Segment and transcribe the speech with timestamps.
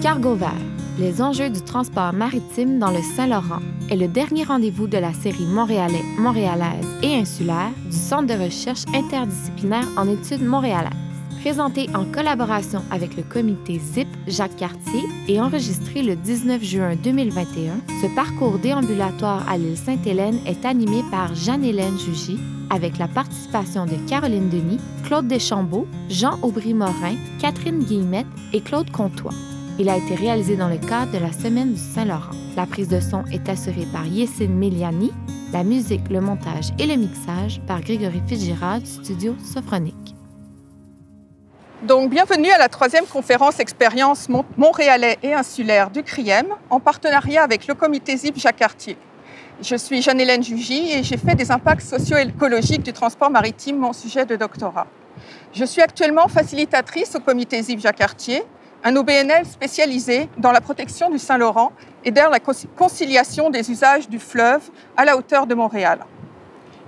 [0.00, 0.52] Cargo vert,
[0.96, 3.58] les enjeux du transport maritime dans le Saint-Laurent
[3.90, 8.84] est le dernier rendez-vous de la série montréalais, montréalaise et insulaire du Centre de recherche
[8.94, 10.92] interdisciplinaire en études montréalaises.
[11.40, 17.80] Présenté en collaboration avec le comité ZIP Jacques Cartier et enregistré le 19 juin 2021,
[18.00, 22.38] ce parcours déambulatoire à l'île Sainte-Hélène est animé par Jeanne-Hélène Jugy
[22.70, 29.34] avec la participation de Caroline Denis, Claude Deschambault, Jean Aubry-Morin, Catherine Guillemette et Claude Comtois.
[29.80, 32.34] Il a été réalisé dans le cadre de la Semaine du Saint-Laurent.
[32.56, 35.12] La prise de son est assurée par Yessine Miliani,
[35.52, 40.16] la musique, le montage et le mixage par Grégory Fitzgerald, Studio Sophronique.
[41.84, 47.68] Donc, bienvenue à la troisième conférence expérience montréalais et insulaire du CRIEM en partenariat avec
[47.68, 48.96] le comité ZIP Jacques Cartier.
[49.62, 54.26] Je suis Jeanne-Hélène Jugy et j'ai fait des impacts socio-écologiques du transport maritime mon sujet
[54.26, 54.88] de doctorat.
[55.52, 58.42] Je suis actuellement facilitatrice au comité ZIP Jacques Cartier
[58.84, 61.72] un OBNL spécialisé dans la protection du Saint-Laurent
[62.04, 64.62] et dans la conciliation des usages du fleuve
[64.96, 66.00] à la hauteur de Montréal.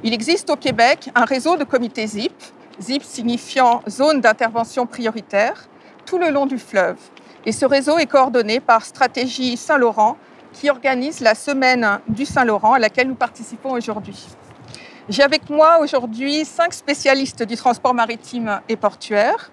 [0.03, 2.33] Il existe au Québec un réseau de comités ZIP,
[2.81, 5.69] ZIP signifiant zone d'intervention prioritaire,
[6.07, 6.97] tout le long du fleuve.
[7.45, 10.17] Et ce réseau est coordonné par Stratégie Saint-Laurent,
[10.53, 14.27] qui organise la semaine du Saint-Laurent à laquelle nous participons aujourd'hui.
[15.09, 19.51] J'ai avec moi aujourd'hui cinq spécialistes du transport maritime et portuaire,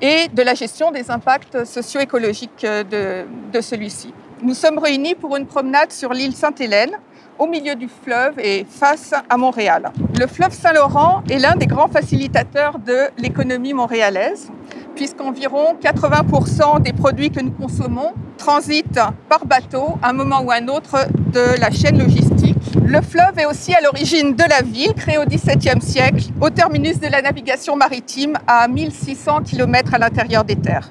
[0.00, 4.12] et de la gestion des impacts socio-écologiques de, de celui-ci.
[4.42, 6.92] Nous sommes réunis pour une promenade sur l'île Sainte-Hélène,
[7.38, 9.90] au milieu du fleuve et face à Montréal.
[10.18, 14.50] Le fleuve Saint-Laurent est l'un des grands facilitateurs de l'économie montréalaise,
[14.98, 20.56] puisqu'environ 80% des produits que nous consommons transitent par bateau à un moment ou à
[20.56, 22.56] un autre de la chaîne logistique.
[22.84, 26.98] Le fleuve est aussi à l'origine de la ville, créée au XVIIe siècle, au terminus
[26.98, 30.90] de la navigation maritime à 1600 km à l'intérieur des terres.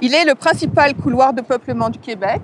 [0.00, 2.42] Il est le principal couloir de peuplement du Québec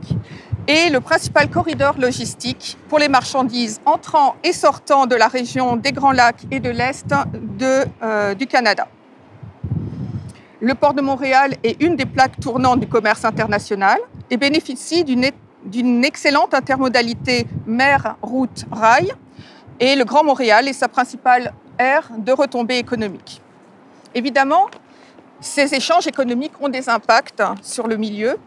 [0.66, 5.92] et le principal corridor logistique pour les marchandises entrant et sortant de la région des
[5.92, 7.14] Grands Lacs et de l'Est
[7.62, 8.88] euh, du Canada.
[10.60, 13.98] Le port de Montréal est une des plaques tournantes du commerce international
[14.30, 19.12] et bénéficie d'une excellente intermodalité mer, route, rail.
[19.80, 23.42] Et le Grand Montréal est sa principale aire de retombées économiques.
[24.14, 24.68] Évidemment,
[25.40, 28.38] ces échanges économiques ont des impacts sur le milieu.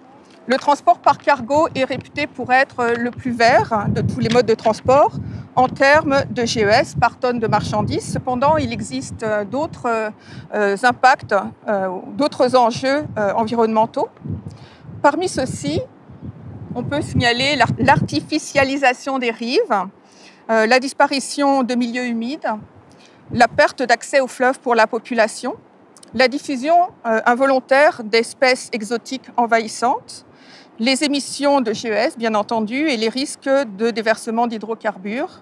[0.47, 4.47] Le transport par cargo est réputé pour être le plus vert de tous les modes
[4.47, 5.11] de transport
[5.59, 8.13] en termes de GES par tonne de marchandises.
[8.13, 10.09] Cependant, il existe d'autres
[10.55, 11.35] euh, impacts,
[11.67, 14.07] euh, d'autres enjeux euh, environnementaux.
[15.01, 15.81] Parmi ceux-ci,
[16.75, 19.75] on peut signaler l'artificialisation des rives,
[20.47, 22.49] la disparition de milieux humides,
[23.33, 25.55] la perte d'accès aux fleuves pour la population,
[26.13, 30.25] la diffusion involontaire d'espèces exotiques envahissantes,
[30.79, 35.41] les émissions de GES, bien entendu, et les risques de déversement d'hydrocarbures,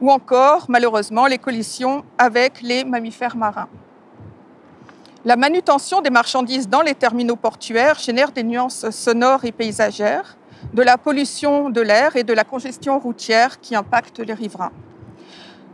[0.00, 3.68] ou encore, malheureusement, les collisions avec les mammifères marins.
[5.24, 10.36] La manutention des marchandises dans les terminaux portuaires génère des nuances sonores et paysagères,
[10.72, 14.72] de la pollution de l'air et de la congestion routière qui impactent les riverains.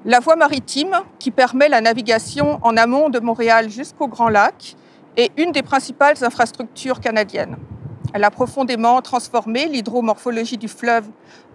[0.05, 4.75] La voie maritime, qui permet la navigation en amont de Montréal jusqu'au Grand Lac,
[5.17, 7.57] est une des principales infrastructures canadiennes.
[8.15, 11.09] Elle a profondément transformé l'hydromorphologie du fleuve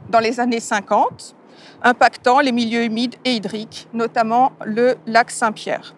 [0.10, 1.36] dans les années 50,
[1.84, 5.94] impactant les milieux humides et hydriques, notamment le lac Saint-Pierre.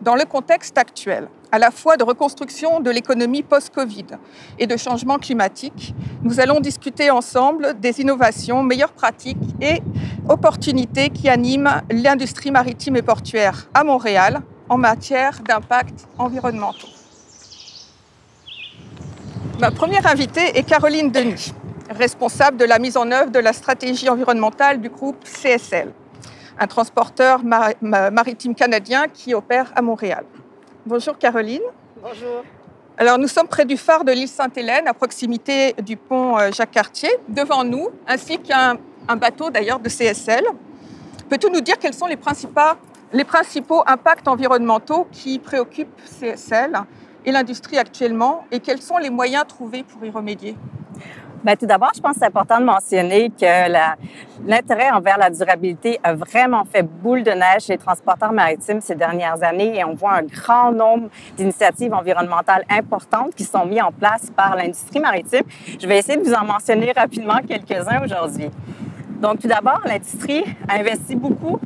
[0.00, 4.06] Dans le contexte actuel, à la fois de reconstruction de l'économie post-Covid
[4.58, 9.82] et de changement climatique, nous allons discuter ensemble des innovations, meilleures pratiques et
[10.28, 16.88] opportunités qui animent l'industrie maritime et portuaire à Montréal en matière d'impact environnementaux.
[19.60, 21.52] Ma première invitée est Caroline Denis,
[21.90, 25.92] responsable de la mise en œuvre de la stratégie environnementale du groupe CSL,
[26.58, 27.40] un transporteur
[27.82, 30.24] maritime canadien qui opère à Montréal.
[30.86, 31.62] Bonjour Caroline.
[32.02, 32.42] Bonjour.
[32.98, 37.10] Alors nous sommes près du phare de l'île Sainte-Hélène, à proximité du pont euh, Jacques-Cartier,
[37.28, 38.76] devant nous, ainsi qu'un
[39.16, 40.44] bateau d'ailleurs de CSL.
[41.28, 42.60] Peux-tu nous dire quels sont les principaux,
[43.12, 46.78] les principaux impacts environnementaux qui préoccupent CSL
[47.24, 50.56] et l'industrie actuellement et quels sont les moyens trouvés pour y remédier?
[51.44, 53.72] Bien, tout d'abord, je pense que c'est important de mentionner que
[54.46, 58.94] l'intérêt envers la durabilité a vraiment fait boule de neige chez les transporteurs maritimes ces
[58.94, 63.90] dernières années et on voit un grand nombre d'initiatives environnementales importantes qui sont mises en
[63.90, 65.42] place par l'industrie maritime.
[65.80, 68.48] Je vais essayer de vous en mentionner rapidement quelques-uns aujourd'hui.
[69.20, 71.58] Donc, tout d'abord, l'industrie a investi beaucoup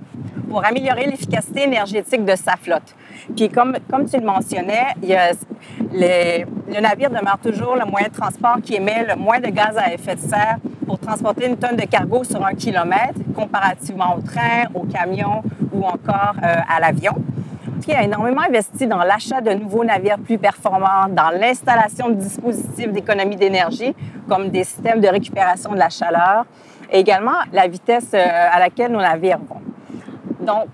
[0.49, 2.95] pour améliorer l'efficacité énergétique de sa flotte.
[3.37, 5.33] Puis comme, comme tu le mentionnais, il y a
[5.97, 9.93] le navire demeure toujours le moyen de transport qui émet le moins de gaz à
[9.93, 14.65] effet de serre pour transporter une tonne de cargo sur un kilomètre, comparativement au train,
[14.75, 17.15] au camion ou encore euh, à l'avion.
[17.83, 22.93] Qui a énormément investi dans l'achat de nouveaux navires plus performants, dans l'installation de dispositifs
[22.93, 23.95] d'économie d'énergie,
[24.29, 26.47] comme des systèmes de récupération de la chaleur,
[26.91, 29.61] et également la vitesse euh, à laquelle nos navires vont.
[30.45, 30.69] Donc,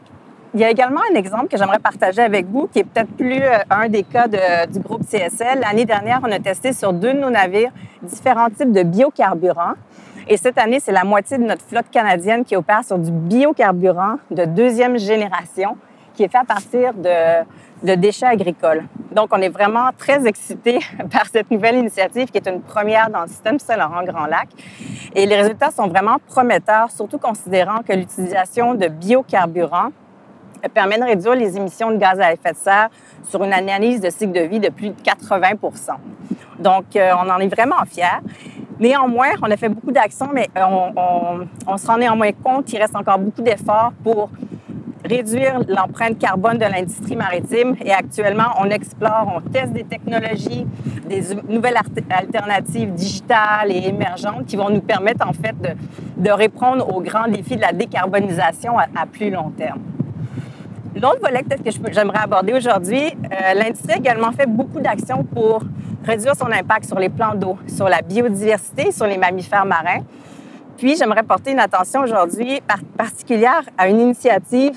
[0.54, 3.42] il y a également un exemple que j'aimerais partager avec vous, qui est peut-être plus
[3.42, 5.60] euh, un des cas du groupe CSL.
[5.60, 7.72] L'année dernière, on a testé sur deux de nos navires
[8.02, 9.74] différents types de biocarburants.
[10.28, 14.16] Et cette année, c'est la moitié de notre flotte canadienne qui opère sur du biocarburant
[14.30, 15.76] de deuxième génération,
[16.14, 17.44] qui est fait à partir de,
[17.82, 18.84] de déchets agricoles.
[19.10, 23.22] Donc, on est vraiment très excités par cette nouvelle initiative qui est une première dans
[23.22, 24.48] le système Saint-Laurent-Grand Lac.
[25.14, 29.92] Et les résultats sont vraiment prometteurs, surtout considérant que l'utilisation de biocarburants
[30.68, 32.88] permet de réduire les émissions de gaz à effet de serre
[33.24, 35.50] sur une analyse de cycle de vie de plus de 80
[36.58, 38.20] Donc, euh, on en est vraiment fiers.
[38.78, 43.18] Néanmoins, on a fait beaucoup d'actions, mais on, se rend néanmoins compte qu'il reste encore
[43.18, 44.30] beaucoup d'efforts pour
[45.04, 47.76] réduire l'empreinte carbone de l'industrie maritime.
[47.84, 50.66] Et actuellement, on explore, on teste des technologies,
[51.08, 51.76] des nouvelles
[52.10, 55.54] alternatives digitales et émergentes qui vont nous permettre en fait
[56.16, 59.80] de, répondre aux grands défis de la décarbonisation à plus long terme.
[60.94, 65.62] L'autre volet que j'aimerais aborder aujourd'hui, euh, l'industrie a également fait beaucoup d'actions pour
[66.04, 70.00] réduire son impact sur les plans d'eau, sur la biodiversité, sur les mammifères marins.
[70.76, 72.60] Puis j'aimerais porter une attention aujourd'hui
[72.98, 74.76] particulière à une initiative,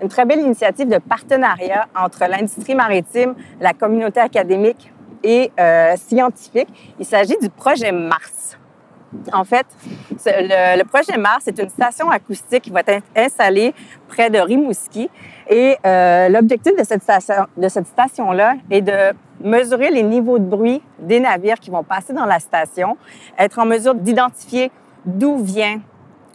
[0.00, 4.92] une très belle initiative de partenariat entre l'industrie maritime, la communauté académique
[5.24, 6.68] et euh, scientifique.
[7.00, 8.56] Il s'agit du projet Mars.
[9.32, 9.66] En fait,
[10.26, 13.74] le, projet Mars est une station acoustique qui va être installée
[14.08, 15.08] près de Rimouski.
[15.48, 16.84] Et euh, l'objectif de
[17.68, 22.24] cette station-là est de mesurer les niveaux de bruit des navires qui vont passer dans
[22.24, 22.96] la station,
[23.38, 24.70] être en mesure d'identifier
[25.04, 25.80] d'où vient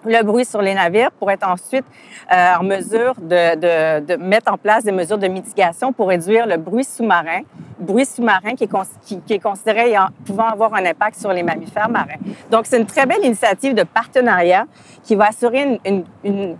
[0.05, 1.85] le bruit sur les navires pour être ensuite
[2.31, 6.83] euh, en mesure de, mettre en place des mesures de mitigation pour réduire le bruit
[6.83, 7.41] sous-marin,
[7.79, 9.93] bruit sous-marin qui, est, considéré
[10.25, 12.17] pouvant avoir un impact sur les mammifères marins.
[12.49, 14.65] Donc, c'est une très belle initiative de partenariat
[15.03, 16.57] qui va assurer une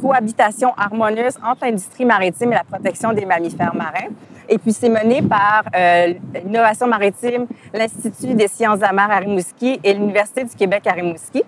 [0.00, 4.08] cohabitation harmonieuse entre l'industrie maritime et la protection des mammifères marins.
[4.48, 9.92] Et puis, c'est mené par euh, l'Innovation maritime, l'Institut des sciences amères à Rimouski et
[9.92, 11.42] l'Université du Québec à Rimouski.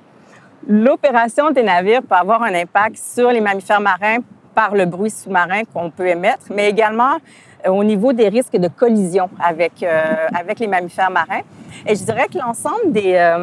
[0.68, 4.18] L'opération des navires peut avoir un impact sur les mammifères marins
[4.54, 7.16] par le bruit sous-marin qu'on peut émettre, mais également
[7.66, 11.40] euh, au niveau des risques de collision avec, euh, avec les mammifères marins.
[11.86, 13.34] Et je dirais que l'ensemble des,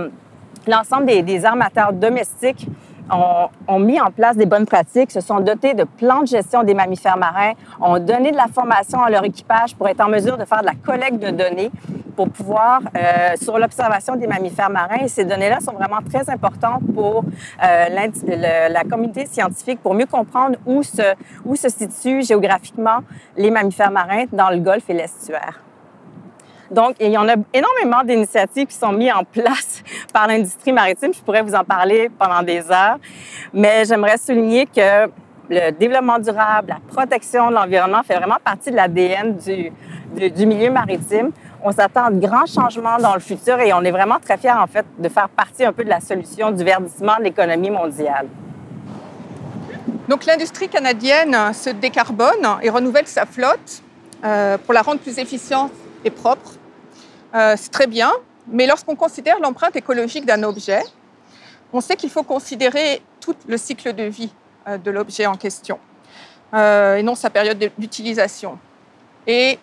[0.67, 2.67] l'ensemble des, des armateurs domestiques
[3.11, 6.63] ont, ont, mis en place des bonnes pratiques, se sont dotés de plans de gestion
[6.63, 10.37] des mammifères marins, ont donné de la formation à leur équipage pour être en mesure
[10.37, 11.71] de faire de la collecte de données
[12.15, 15.03] pour pouvoir, euh, sur l'observation des mammifères marins.
[15.03, 17.23] Et ces données-là sont vraiment très importantes pour
[17.63, 21.13] euh, la communauté scientifique, pour mieux comprendre où se,
[21.45, 22.99] où se situent géographiquement
[23.37, 25.66] les mammifères marins dans le golfe et l'estuaire.
[26.69, 29.83] Donc, il y en a énormément d'initiatives qui sont mises en place
[30.13, 31.13] par l'industrie maritime.
[31.13, 32.97] Je pourrais vous en parler pendant des heures,
[33.53, 35.09] mais j'aimerais souligner que
[35.49, 39.71] le développement durable, la protection de l'environnement fait vraiment partie de l'ADN du,
[40.29, 41.31] du, milieu maritime.
[41.63, 44.51] On s'attend à de grands changements dans le futur et on est vraiment très fiers,
[44.51, 48.27] en fait, de faire partie un peu de la solution du verdissement de l'économie mondiale.
[50.09, 53.81] Donc, l'industrie canadienne se décarbone et renouvelle sa flotte
[54.23, 55.71] euh, pour la rendre plus efficiente
[56.03, 56.56] et propre.
[57.37, 58.11] Euh, c'est très bien,
[58.47, 60.81] mais lorsqu'on considère l'empreinte écologique d'un objet,
[61.71, 64.31] on sait qu'il faut considérer tout le cycle de vie
[64.67, 65.77] euh, de l'objet en question,
[66.55, 68.57] euh, et non sa période d'utilisation.
[69.27, 69.59] Et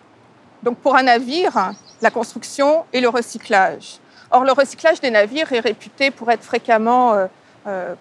[0.63, 3.99] donc pour un navire, la construction et le recyclage.
[4.31, 7.13] Or, le recyclage des navires est réputé pour être fréquemment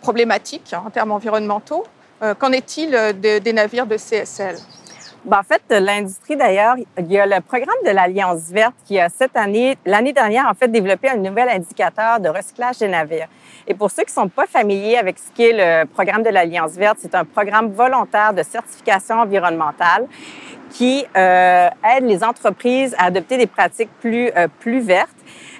[0.00, 1.84] problématique hein, en termes environnementaux.
[2.38, 4.56] Qu'en est-il de, des navires de CSL
[5.24, 9.08] ben, en fait, l'industrie, d'ailleurs, il y a le programme de l'Alliance verte qui a
[9.08, 13.28] cette année, l'année dernière, en fait, développé un nouvel indicateur de recyclage des navires.
[13.66, 16.72] Et pour ceux qui ne sont pas familiers avec ce qu'est le programme de l'Alliance
[16.72, 20.06] verte, c'est un programme volontaire de certification environnementale
[20.70, 25.08] qui euh, aide les entreprises à adopter des pratiques plus, euh, plus vertes.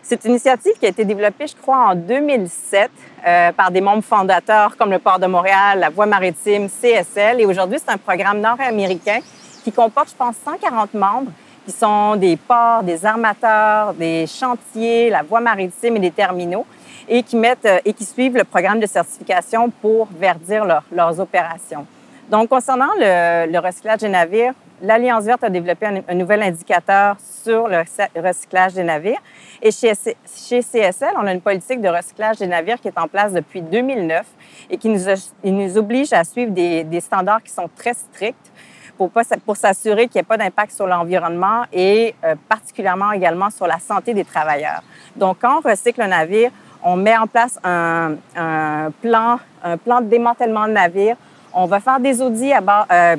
[0.02, 2.90] C'est une initiative qui a été développée, je crois, en 2007
[3.26, 7.40] euh, par des membres fondateurs comme le Port de Montréal, la Voie maritime, CSL.
[7.40, 9.20] Et aujourd'hui, c'est un programme nord-américain
[9.64, 11.32] qui comporte, je pense, 140 membres
[11.64, 16.66] qui sont des ports, des armateurs, des chantiers, la voie maritime et des terminaux
[17.08, 21.18] et qui mettent euh, et qui suivent le programme de certification pour verdir leur, leurs
[21.18, 21.86] opérations.
[22.30, 27.82] Donc, concernant le, recyclage des navires, l'Alliance verte a développé un, nouvel indicateur sur le
[28.16, 29.20] recyclage des navires.
[29.60, 33.08] Et chez, chez, CSL, on a une politique de recyclage des navires qui est en
[33.08, 34.24] place depuis 2009
[34.70, 35.00] et qui nous,
[35.44, 38.52] nous oblige à suivre des, standards qui sont très stricts
[38.96, 39.10] pour,
[39.44, 43.78] pour s'assurer qu'il n'y ait pas d'impact sur l'environnement et euh, particulièrement également sur la
[43.78, 44.82] santé des travailleurs.
[45.16, 46.50] Donc, quand on recycle un navire,
[46.82, 51.16] on met en place un, un plan, un plan de démantèlement de navire
[51.54, 53.16] on va faire des audits euh,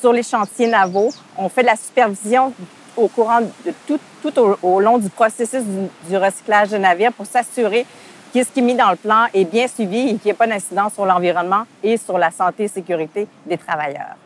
[0.00, 1.10] sur les chantiers navaux.
[1.38, 2.52] On fait de la supervision
[2.96, 5.62] au courant de tout, au, long du processus
[6.08, 7.86] du, recyclage de navires pour s'assurer
[8.32, 10.34] que ce qui est mis dans le plan est bien suivi et qu'il n'y ait
[10.34, 14.16] pas d'incidence sur l'environnement et sur la santé et sécurité des travailleurs.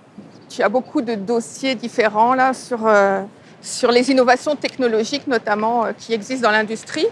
[0.49, 3.23] Tu as beaucoup de dossiers différents là sur, euh,
[3.61, 7.07] sur les innovations technologiques notamment euh, qui existent dans l'industrie.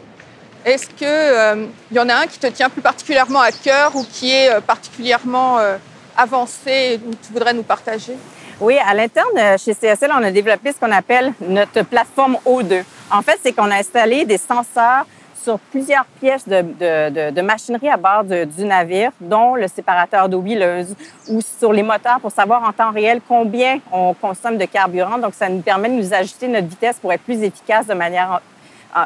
[0.65, 4.33] Est-ce qu'il y en a un qui te tient plus particulièrement à cœur ou qui
[4.33, 5.59] est particulièrement
[6.17, 8.17] avancé que tu voudrais nous partager?
[8.59, 12.85] Oui, à l'interne, euh, chez CSL, on a développé ce qu'on appelle notre plateforme O2.
[13.11, 15.07] En fait, c'est qu'on a installé des senseurs
[15.47, 20.41] sur plusieurs pièces de, de, de, machinerie à bord du navire, dont le séparateur d'eau
[20.41, 20.97] huileuse
[21.29, 25.19] ou sur les moteurs pour savoir en temps réel combien on consomme de carburant.
[25.19, 28.41] Donc, ça nous permet de nous ajuster notre vitesse pour être plus efficace de manière,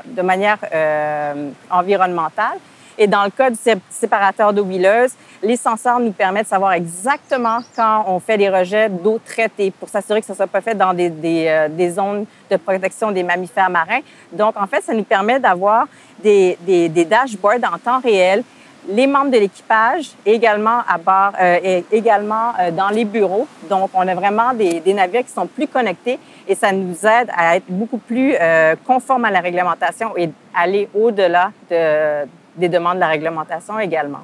[0.07, 2.57] de manière euh, environnementale.
[3.03, 3.57] Et dans le cas du
[3.89, 8.91] séparateur d'eau huileuse, les senseurs nous permettent de savoir exactement quand on fait des rejets
[8.91, 11.93] d'eau traitée pour s'assurer que ça ne soit pas fait dans des, des, euh, des,
[11.93, 14.01] zones de protection des mammifères marins.
[14.33, 15.87] Donc, en fait, ça nous permet d'avoir
[16.23, 18.45] des, des, des dashboards en temps réel
[18.89, 23.47] les membres de l'équipage également à bord, euh, et également euh, dans les bureaux.
[23.69, 27.29] Donc, on a vraiment des, des, navires qui sont plus connectés et ça nous aide
[27.37, 32.27] à être beaucoup plus euh, conformes à la réglementation et aller au-delà de,
[32.57, 34.21] des demandes de la réglementation également.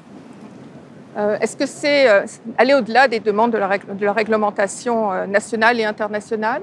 [1.16, 2.26] Euh, est-ce que c'est euh,
[2.58, 6.62] aller au-delà des demandes de la, de la réglementation euh, nationale et internationale?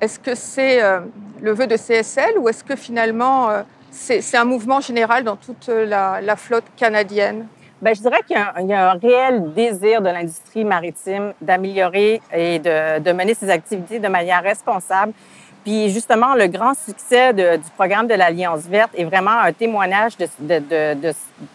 [0.00, 0.80] Est-ce que c'est
[1.42, 3.50] le vœu de CSL ou est-ce que finalement
[3.90, 7.46] c'est un mouvement général dans toute la, la flotte canadienne?
[7.82, 12.58] Bien, je dirais qu'il y, y, a un réel désir de l'industrie maritime d'améliorer et
[12.58, 15.12] de, de, mener ses activités de manière responsable.
[15.64, 20.16] Puis justement, le grand succès de, du programme de l'Alliance verte est vraiment un témoignage
[20.16, 21.14] de, de,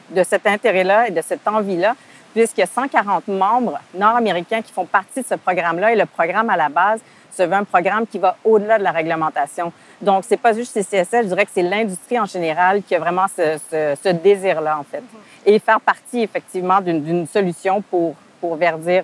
[0.10, 1.96] de cet intérêt-là et de cette envie-là,
[2.34, 6.50] puisqu'il y a 140 membres nord-américains qui font partie de ce programme-là et le programme
[6.50, 7.00] à la base
[7.36, 9.72] se veut un programme qui va au-delà de la réglementation.
[10.02, 13.26] Donc, c'est pas juste CSL, je dirais que c'est l'industrie en général qui a vraiment
[13.36, 15.04] ce, ce, ce désir-là, en fait.
[15.46, 19.04] Et faire partie, effectivement, d'une solution pour, pour verdir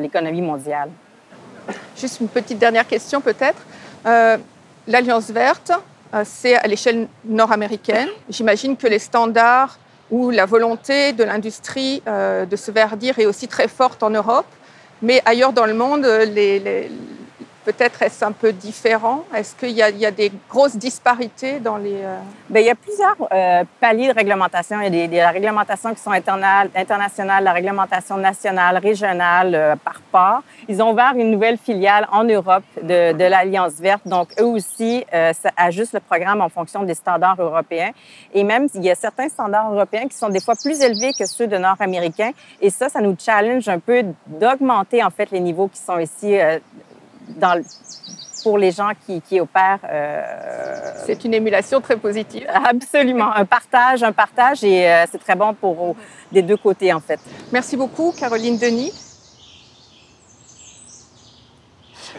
[0.00, 0.90] l'économie mondiale.
[1.96, 3.60] Juste une petite dernière question, peut-être.
[4.06, 4.36] Euh,
[4.86, 5.72] L'Alliance verte,
[6.14, 8.08] euh, c'est à l'échelle nord-américaine.
[8.30, 9.78] J'imagine que les standards
[10.10, 14.46] ou la volonté de l'industrie euh, de se verdir est aussi très forte en Europe.
[15.02, 16.90] Mais ailleurs dans le monde, les, les,
[17.68, 19.24] Peut-être est-ce un peu différent?
[19.36, 21.96] Est-ce qu'il y, a des grosses disparités dans les...
[22.02, 22.16] Euh...
[22.48, 24.80] Bien, il y a plusieurs euh, paliers de réglementation.
[24.80, 30.00] Il y a des, des réglementations qui sont internationales, la réglementation nationale, régionale, euh, par
[30.10, 30.42] part.
[30.66, 34.08] Ils ont ouvert une nouvelle filiale en Europe de, l'Alliance verte.
[34.08, 37.90] Donc, eux aussi euh, ajustent le programme en fonction des standards européens.
[38.32, 41.26] Et même, il y a certains standards européens qui sont des fois plus élevés que
[41.26, 42.30] ceux de nord-américains.
[42.62, 46.38] Et ça, ça nous challenge un peu d'augmenter, en fait, les niveaux qui sont ici
[47.42, 47.62] euh,
[48.42, 49.80] pour les gens qui, qui opèrent.
[49.84, 50.22] Euh...
[51.06, 52.46] C'est une émulation très positive.
[52.64, 53.32] Absolument.
[53.32, 55.96] Un partage, un partage et euh, c'est très bon pour
[56.30, 57.20] les deux côtés, en fait.
[57.52, 58.92] Merci beaucoup, Caroline Denis.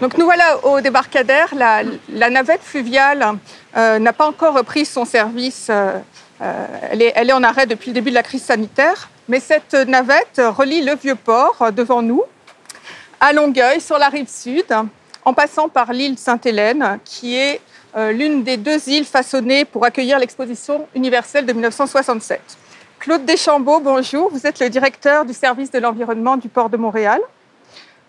[0.01, 1.53] Donc nous voilà au débarcadère.
[1.55, 3.37] La, la navette fluviale
[3.75, 5.67] euh, n'a pas encore repris son service.
[5.69, 5.99] Euh,
[6.91, 9.09] elle, est, elle est en arrêt depuis le début de la crise sanitaire.
[9.27, 12.23] Mais cette navette relie le vieux port devant nous,
[13.19, 14.65] à Longueuil, sur la rive sud,
[15.25, 17.61] en passant par l'île Sainte-Hélène, qui est
[17.95, 22.41] euh, l'une des deux îles façonnées pour accueillir l'exposition universelle de 1967.
[22.99, 24.29] Claude Deschambault, bonjour.
[24.31, 27.19] Vous êtes le directeur du service de l'environnement du port de Montréal.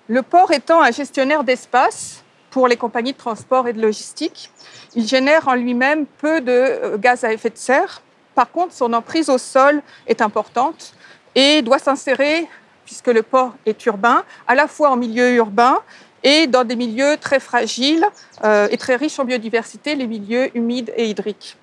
[0.08, 4.50] Le port étant un gestionnaire d'espace pour les compagnies de transport et de logistique,
[4.96, 8.02] il génère en lui-même peu de euh, gaz à effet de serre.
[8.34, 10.94] Par contre, son emprise au sol est importante
[11.34, 12.48] et doit s'insérer,
[12.84, 15.80] puisque le port est urbain, à la fois en milieu urbain
[16.22, 18.04] et dans des milieux très fragiles
[18.44, 21.56] euh, et très riches en biodiversité, les milieux humides et hydriques.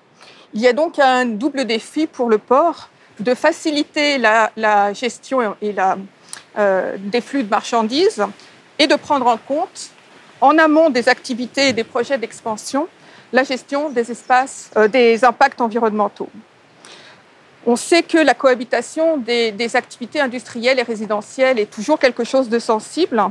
[0.54, 2.88] Il y a donc un double défi pour le port
[3.20, 5.98] de faciliter la, gestion et la,
[6.56, 8.24] euh, des flux de marchandises
[8.78, 9.90] et de prendre en compte,
[10.40, 12.88] en amont des activités et des projets d'expansion,
[13.32, 16.30] la gestion des espaces, euh, des impacts environnementaux.
[17.66, 22.58] On sait que la cohabitation des activités industrielles et résidentielles est toujours quelque chose de
[22.58, 23.22] sensible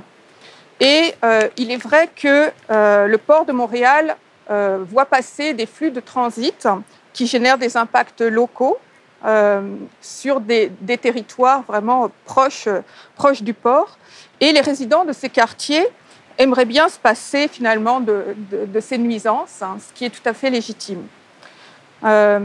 [0.80, 1.14] Et
[1.58, 4.16] il est vrai que le port de Montréal
[4.50, 6.68] voit passer des flux de transit
[7.14, 8.78] qui génèrent des impacts locaux
[10.02, 12.68] sur des, territoires vraiment proches,
[13.42, 13.98] du port.
[14.40, 15.88] Et les résidents de ces quartiers
[16.38, 18.36] aimeraient bien se passer finalement de,
[18.80, 21.08] ces nuisances, hein, ce qui est tout à fait légitime.
[22.04, 22.40] Euh,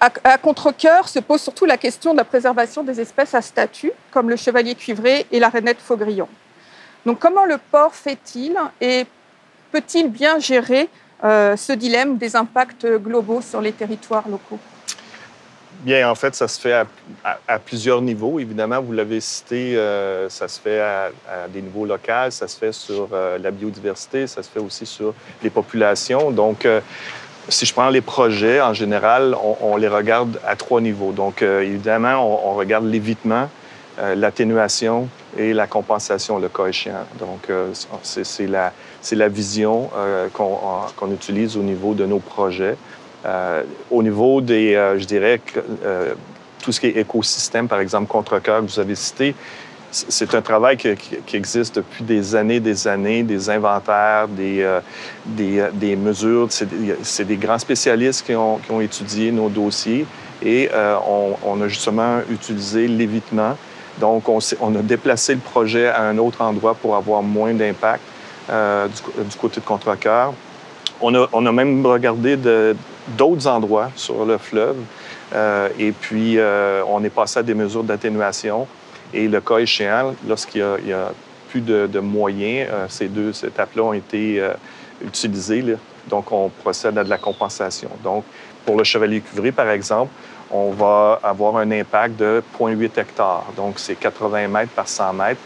[0.00, 4.30] à, contre-coeur se pose surtout la question de la préservation des espèces à statut, comme
[4.30, 6.28] le chevalier cuivré et la rainette faugrillon.
[7.06, 9.06] Donc comment le port fait-il et
[9.70, 10.88] peut-il bien gérer
[11.24, 14.58] euh, ce dilemme des impacts globaux sur les territoires locaux?
[15.80, 16.72] Bien, en fait, ça se fait
[17.24, 18.40] à, plusieurs niveaux.
[18.40, 21.10] Évidemment, vous l'avez cité, euh, ça se fait à,
[21.48, 25.14] des niveaux locaux, ça se fait sur euh, la biodiversité, ça se fait aussi sur
[25.42, 26.32] les populations.
[26.32, 26.66] Donc,
[27.48, 31.12] si je prends les projets, en général, on, les regarde à trois niveaux.
[31.12, 33.48] Donc, évidemment, on, regarde l'évitement,
[34.14, 37.06] l'atténuation et la compensation, le cas échéant.
[37.18, 37.48] Donc,
[38.02, 38.72] c'est la,
[39.12, 39.90] la, vision
[40.32, 42.76] qu'on utilise au niveau de nos projets.
[43.26, 45.40] Euh, au niveau des, euh, je dirais,
[45.84, 46.14] euh,
[46.62, 49.34] tout ce qui est écosystème, par exemple, contre-cœur vous avez cité,
[49.90, 54.62] c'est un travail qui, existe depuis des années, des années, des inventaires, des,
[55.24, 56.48] des, mesures.
[56.50, 60.04] C'est des, grands spécialistes qui ont, qui ont, étudié nos dossiers
[60.44, 60.68] et
[61.42, 63.56] on, a justement utilisé l'évitement.
[64.00, 68.02] Donc, on, a déplacé le projet à un autre endroit pour avoir moins d'impact
[68.48, 70.32] du, du, côté de contre-cœur.
[71.00, 72.36] On a, on a, même regardé
[73.16, 74.76] d'autres endroits sur le fleuve.
[75.34, 78.66] Euh, et puis, euh, on est passé à des mesures d'atténuation.
[79.12, 81.12] Et le cas échéant, lorsqu'il y, a
[81.50, 84.42] plus de, moyens, euh, ces deux étapes-là ont été
[85.04, 85.64] utilisées.
[86.08, 87.90] Donc, on procède à de la compensation.
[88.02, 88.24] Donc,
[88.64, 90.10] pour le chevalier cuivré, par exemple,
[90.50, 93.44] on va avoir un impact de 0,8 hectares.
[93.56, 95.40] Donc, c'est 80 mètres par 100 mètres.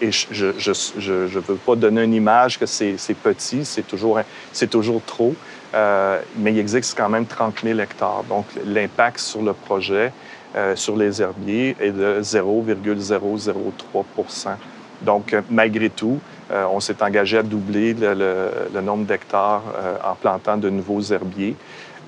[0.00, 4.20] Et je ne veux pas donner une image que c'est petit, c'est toujours,
[4.70, 5.34] toujours trop.
[5.74, 8.22] Euh, mais il existe quand même 30 000 hectares.
[8.28, 10.12] Donc, l'impact sur le projet,
[10.54, 14.50] euh, sur les herbiers, est de 0,003%
[15.02, 16.20] Donc, euh, malgré tout,
[16.70, 19.62] on s'est engagé à doubler le, nombre d'hectares
[20.04, 21.56] en plantant de nouveaux herbiers.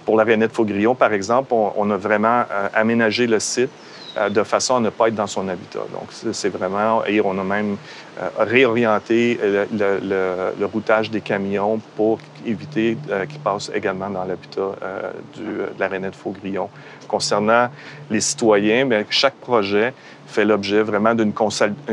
[0.06, 3.68] Pour la rainette Faugrillon, par exemple, on a vraiment aménagé le site.
[3.68, 3.86] euh,
[4.31, 5.81] de façon à ne pas être dans son habitat.
[5.92, 7.76] Donc, c'est vraiment, et on a même
[8.20, 14.72] euh, réorienté le, routage des camions pour éviter euh, qu'ils passent également dans l'habitat
[15.37, 16.68] de la rainette Faugrillon.
[17.09, 17.68] Concernant
[18.11, 19.92] les citoyens, bien, chaque projet
[20.26, 21.33] fait l'objet vraiment d'une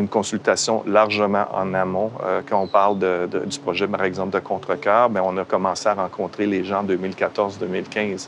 [0.10, 2.12] consultation largement en amont.
[2.50, 2.98] quand on parle
[3.46, 6.86] du projet, par exemple, de Contrecoeur, bien, on a commencé à rencontrer les gens en
[6.86, 8.28] 2014-2015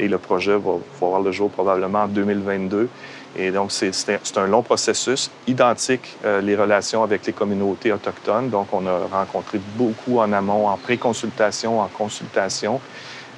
[0.00, 2.88] et le projet va, voir le jour probablement en 2022.
[3.36, 8.50] Et donc, c'est un long processus, identique euh, les relations avec les communautés autochtones.
[8.50, 12.80] Donc, on a rencontré beaucoup en amont, en pré-consultation, en consultation.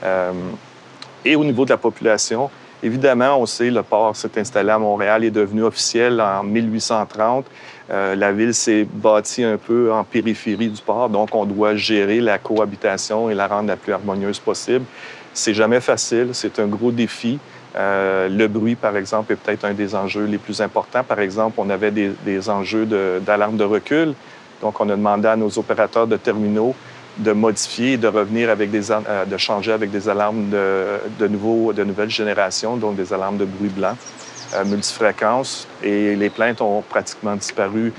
[0.02, 0.32] Euh,
[1.24, 2.50] et au niveau de la population,
[2.82, 7.44] évidemment, on sait, le port s'est installé à Montréal, est devenu officiel en 1830.
[7.90, 12.20] Euh, la ville s'est bâtie un peu en périphérie du port, donc on doit gérer
[12.20, 14.84] la cohabitation et la rendre la plus harmonieuse possible.
[15.34, 17.38] C'est jamais facile, c'est un gros défi.
[17.76, 21.02] Euh, le bruit, par exemple, est peut-être un des enjeux les plus importants.
[21.04, 22.86] Par exemple, on avait des, enjeux
[23.20, 24.14] d'alarme de, recul.
[24.60, 26.74] Donc, on a demandé à nos opérateurs de terminaux
[27.18, 31.84] de modifier de revenir avec des, euh, de changer avec des alarmes de, nouveau, de
[31.84, 33.94] nouvelle génération, donc des alarmes de bruit blanc,
[34.54, 35.42] euh.
[35.82, 37.92] Et les plaintes ont pratiquement disparu,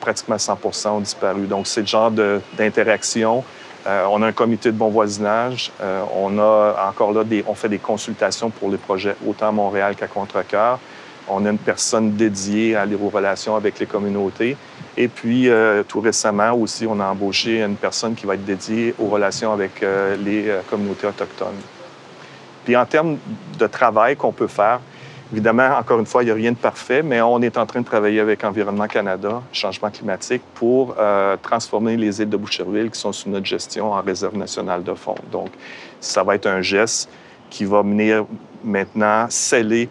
[0.00, 1.46] pratiquement 100 ont disparu.
[1.46, 2.12] Donc, c'est le genre
[2.56, 3.42] d'interaction
[3.86, 5.72] euh, on a un comité de bon voisinage.
[5.80, 9.52] Euh, on a encore là, des, on fait des consultations pour les projets autant à
[9.52, 10.78] Montréal qu'à Contrecoeur.
[11.28, 14.56] On a une personne dédiée à aux relations avec les communautés.
[14.96, 18.94] Et puis, euh, tout récemment aussi, on a embauché une personne qui va être dédiée
[18.98, 19.84] aux relations avec
[20.24, 21.60] les communautés autochtones.
[22.64, 23.16] Puis, en termes
[23.58, 24.80] de travail qu'on peut faire,
[25.32, 27.80] Évidemment, encore une fois, il n'y a rien de parfait, mais on est en train
[27.80, 32.98] de travailler avec Environnement Canada, changement climatique, pour euh, transformer les îles de Boucherville qui
[32.98, 35.14] sont sous notre gestion en réserve nationale de fond.
[35.30, 35.50] Donc,
[36.00, 37.08] ça va être un geste
[37.48, 38.24] qui va venir
[38.64, 39.88] maintenant sceller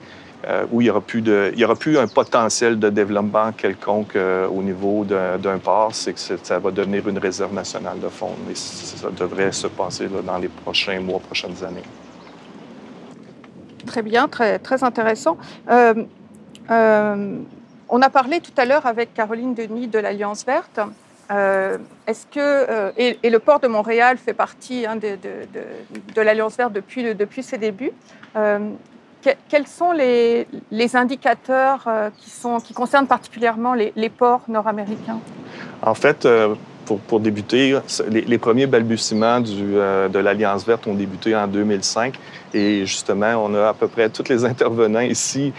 [0.47, 5.57] euh, où il n'y aura, plus un potentiel de développement quelconque euh, au niveau d'un
[5.57, 8.31] port, c'est que ça va devenir une réserve nationale de fond.
[8.47, 11.83] Mais ça devrait se passer dans les prochains mois, prochaines années.
[13.89, 15.35] Très bien, très, intéressant.
[15.67, 15.95] Euh,
[16.69, 17.39] euh,
[17.89, 20.79] on a parlé tout à l'heure avec Caroline Denis de l'Alliance verte.
[21.31, 27.41] Euh, est-ce que et, le port de Montréal fait partie hein, de, l'Alliance verte depuis,
[27.41, 27.93] ses débuts.
[28.35, 30.45] quels sont les,
[30.93, 31.89] indicateurs
[32.63, 35.19] qui, concernent particulièrement les, ports nord-américains?
[35.81, 36.27] En fait,
[36.85, 42.19] pour, débuter, les, premiers balbutiements de l'Alliance verte ont débuté en 2005.
[42.53, 45.53] Et justement, on a à peu près tous les intervenants ici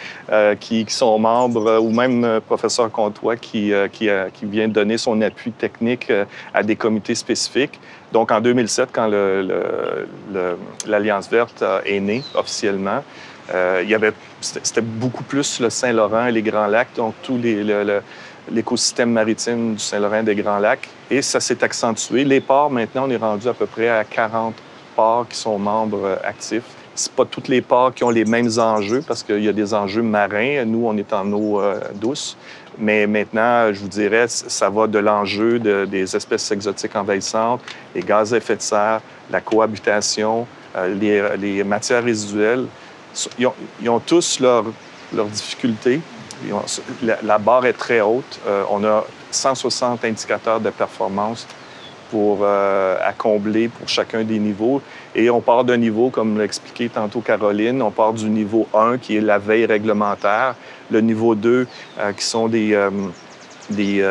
[0.58, 6.12] qui, sont membres, ou même professeur Comtois qui, qui, qui, vient donner son appui technique
[6.52, 7.78] à des comités spécifiques.
[8.12, 9.08] Donc, en 2007, quand
[10.86, 13.02] l'Alliance verte est née officiellement,
[13.52, 17.38] euh, il y avait, c'était beaucoup plus le Saint-Laurent et les Grands Lacs, donc tout
[18.50, 20.88] l'écosystème maritime du Saint-Laurent des Grands Lacs.
[21.10, 22.24] Et ça s'est accentué.
[22.24, 24.54] Les ports, maintenant, on est rendu à peu près à 40
[24.94, 26.62] ports qui sont membres euh, actifs.
[26.94, 29.72] C'est pas tous les ports qui ont les mêmes enjeux parce qu'il y a des
[29.72, 30.64] enjeux marins.
[30.64, 32.36] Nous, on est en eau euh, douce.
[32.78, 37.60] Mais maintenant, je vous dirais, ça va de l'enjeu des espèces exotiques envahissantes,
[37.94, 39.00] les gaz à effet de serre,
[39.30, 40.46] la cohabitation,
[40.98, 42.66] les, matières résiduelles
[43.38, 46.00] ils ont, tous leurs difficultés.
[47.02, 48.40] la, barre est très haute.
[48.46, 51.46] Euh, on a 160 indicateurs de performance
[52.10, 54.80] pour, euh, à combler pour chacun des niveaux.
[55.14, 58.98] Et on part d'un niveau, comme l'a expliqué tantôt Caroline, on part du niveau 1
[58.98, 60.54] qui est la veille réglementaire,
[60.90, 61.66] le niveau 2
[61.98, 62.78] euh, qui sont des,
[63.70, 64.02] des,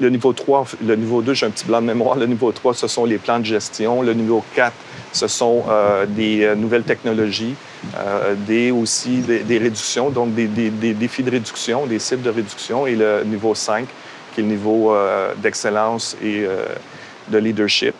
[0.00, 2.74] le niveau 3, le niveau 2, j'ai un petit blanc de mémoire, le niveau 3,
[2.74, 4.72] ce sont les plans de gestion, le niveau 4,
[5.12, 5.64] ce sont
[6.08, 7.54] des nouvelles technologies,
[7.96, 12.96] euh, des, aussi des, réductions, donc des, défis de réduction, des cibles de réduction, et
[12.96, 13.86] le niveau 5,
[14.34, 16.64] qui est le niveau euh, d'excellence et euh,
[17.28, 17.94] de leadership.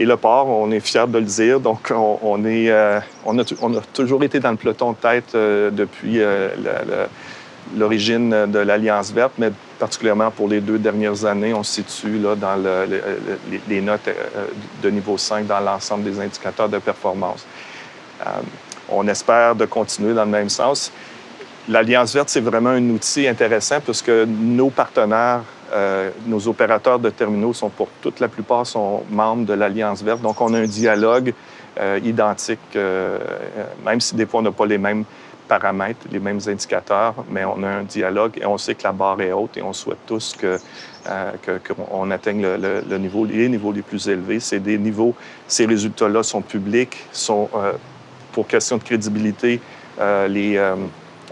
[0.00, 3.44] Et le port, on est fiers de le dire, donc on, est, a, on, a,
[3.92, 6.20] toujours été dans le peloton de tête depuis
[7.76, 12.34] l'origine de l'Alliance verte, mais particulièrement pour les deux dernières années, on se situe là,
[12.34, 12.56] dans
[13.68, 14.08] les, notes
[14.82, 17.44] de niveau 5 dans l'ensemble des indicateurs de performance
[18.90, 20.92] on espère de continuer dans le même sens.
[21.68, 27.52] L'Alliance verte, c'est vraiment un outil intéressant puisque nos partenaires, euh, nos opérateurs de terminaux
[27.52, 30.20] sont pour toute la plupart sont membres de l'Alliance verte.
[30.20, 31.32] Donc, on a un dialogue
[31.78, 33.18] euh, identique, euh,
[33.84, 35.04] même si des fois on n'a pas les mêmes
[35.48, 39.20] paramètres, les mêmes indicateurs, mais on a un dialogue et on sait que la barre
[39.20, 40.58] est haute et on souhaite tous que
[41.66, 44.38] qu'on atteigne le, niveau, les niveaux les plus élevés.
[44.78, 45.14] Niveaux,
[45.48, 47.48] ces résultats-là sont publics, sont
[48.32, 49.60] pour question de crédibilité,
[50.00, 50.76] euh,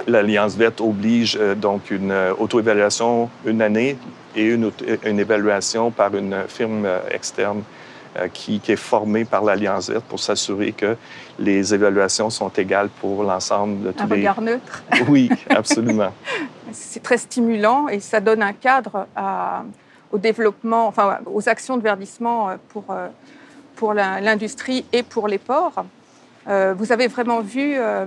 [0.07, 3.97] l'Alliance verte oblige euh, donc une auto-évaluation une année
[4.37, 4.71] et une,
[5.05, 7.63] une, évaluation par une firme externe
[8.33, 10.97] qui, est formée par l'Alliance verte pour s'assurer que
[11.39, 14.17] les évaluations sont égales pour l'ensemble de tous un les...
[14.17, 14.83] regard neutre.
[15.09, 16.13] Oui, absolument.
[16.73, 19.07] C'est très stimulant et ça donne un cadre
[20.13, 22.85] au développement, enfin aux actions de verdissement pour,
[23.77, 25.85] pour l'industrie et pour les ports.
[26.49, 28.07] Euh, vous avez vraiment vu euh,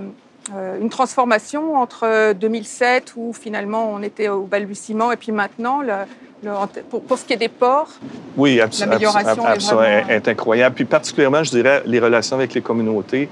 [0.80, 5.82] une transformation entre 2007 où finalement on était au balbutiement et puis maintenant
[6.90, 7.88] pour, ce qui est des ports,
[8.36, 10.74] oui, l'amélioration est, incroyable.
[10.74, 13.28] Puis particulièrement, je dirais, les relations avec les communautés,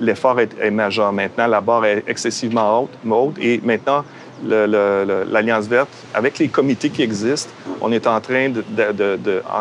[0.00, 1.46] l'effort est, majeur maintenant.
[1.46, 4.04] La barre est excessivement haute, haute et maintenant,
[4.46, 7.50] l'Alliance verte, avec les comités qui existent,
[7.80, 8.52] on est en train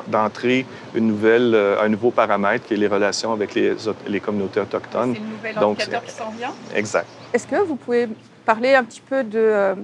[0.07, 0.65] d'entrer
[0.95, 3.73] une nouvelle, euh, un nouveau paramètre qui est les relations avec les,
[4.07, 5.15] les communautés autochtones.
[5.15, 6.53] C'est nouvelle Donc, indicateur qui s'en vient.
[6.75, 7.07] Exact.
[7.33, 8.07] Est-ce que vous pouvez
[8.45, 9.75] parler un petit peu de, euh,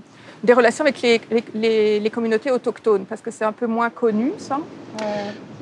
[0.44, 1.22] des relations avec les,
[1.54, 4.60] les, les, communautés autochtones, parce que c'est un peu moins connu, ça.
[5.02, 5.06] Euh,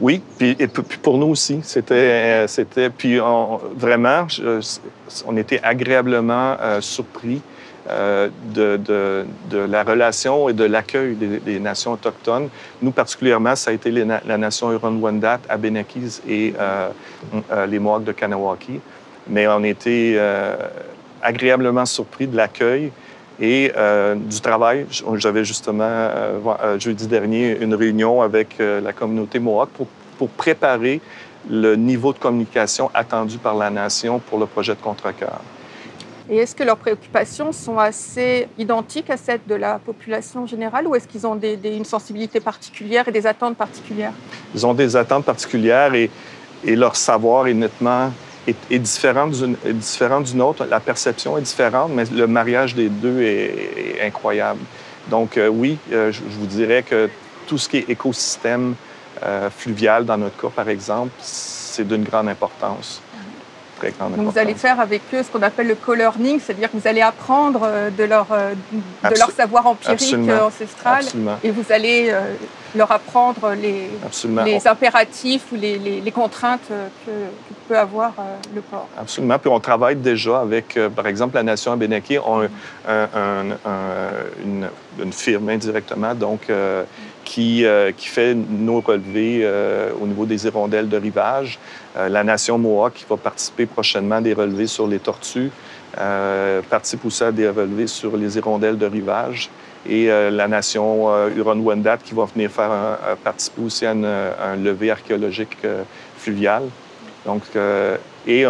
[0.02, 3.20] oui, puis, et, puis, pour nous aussi, c'était, c'était puis
[3.76, 4.28] vraiment,
[5.26, 7.42] on était agréablement surpris
[7.88, 12.50] euh, de, la relation et de l'accueil des, nations autochtones.
[12.82, 16.90] Nous, particulièrement, ça a été la nation Huron-Wendat, Abenakis et euh,
[17.52, 18.80] euh, les Mohawks de Kanawaki.
[19.28, 20.20] Mais on était
[21.22, 22.92] agréablement surpris de l'accueil
[23.40, 23.72] et
[24.16, 24.86] du travail.
[25.16, 26.10] J'avais justement,
[26.80, 31.02] jeudi dernier, une réunion avec la communauté Mohawk pour, pour préparer
[31.50, 35.42] le niveau de communication attendu par la nation pour le projet de contre-cœur.
[36.30, 40.96] Et est-ce que leurs préoccupations sont assez identiques à celles de la population générale ou
[40.96, 44.14] est-ce qu'ils ont une sensibilité particulière et des attentes particulières?
[44.56, 46.10] Ils ont des attentes particulières et,
[46.64, 48.12] leur savoir est nettement
[48.72, 50.66] différent d'une autre.
[50.66, 54.62] La perception est différente, mais le mariage des deux est, incroyable.
[55.08, 57.08] Donc euh, oui, euh, je, vous dirais que
[57.46, 58.74] tout ce qui est écosystème
[59.24, 63.02] euh, fluvial, dans notre cas par exemple, c'est d'une grande importance.
[63.82, 67.02] Donc vous allez faire avec eux ce qu'on appelle le co-learning, c'est-à-dire que vous allez
[67.02, 68.54] apprendre euh, de leur, euh,
[69.04, 71.04] de leur savoir empirique euh, ancestral
[71.44, 72.14] et vous allez
[72.76, 73.90] leur apprendre les,
[74.46, 76.68] les impératifs ou les, les, contraintes
[77.06, 77.12] que,
[77.68, 78.14] peut avoir
[78.54, 78.88] le port.
[78.98, 79.40] Absolument.
[79.40, 82.42] Puis on travaille déjà avec, par exemple, la nation on
[82.88, 83.46] un,
[84.44, 86.52] une, une, firme indirectement, donc
[87.26, 87.66] qui,
[87.98, 89.46] qui fait nos relevés
[90.00, 91.60] au niveau des hirondelles de rivage.
[91.96, 95.52] la nation Mohawk qui va participer prochainement des relevés sur les tortues.
[96.70, 99.50] participe aussi à des relevés sur les hirondelles de rivage
[99.88, 105.58] et la nation Huron-Wendat qui va venir faire participer aussi à, un lever archéologique
[106.18, 106.64] fluvial.
[107.26, 107.42] Donc,
[108.28, 108.46] et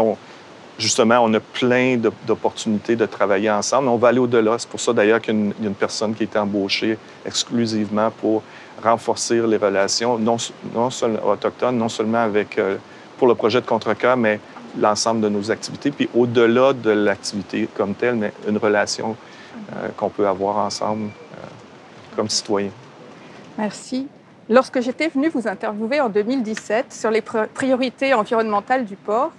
[0.78, 3.88] justement, on a plein d'opportunités de travailler ensemble.
[3.88, 4.58] On va aller au-delà.
[4.58, 8.44] C'est pour ça, d'ailleurs, qu'il y, a une personne qui est embauchée exclusivement pour
[8.84, 10.38] renforcer les relations, non,
[10.74, 12.78] non seulement autochtones, non seulement avec, euh,
[13.18, 14.40] pour le projet de Contrecoeur, mais
[14.78, 15.92] l'ensemble de nos activités.
[15.92, 19.16] Puis au-delà de l'activité comme telle, mais une relation
[19.74, 21.46] euh, qu'on peut avoir ensemble euh,
[22.16, 22.72] comme citoyens.
[23.58, 24.08] Merci.
[24.50, 29.32] Lorsque j'étais venue vous interviewer en 2017 sur les priorités environnementales du port,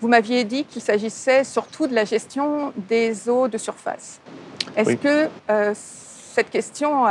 [0.00, 4.20] vous m'aviez dit qu'il s'agissait surtout de la gestion des eaux de surface.
[4.76, 5.74] Est-ce que euh,
[6.38, 7.04] cette question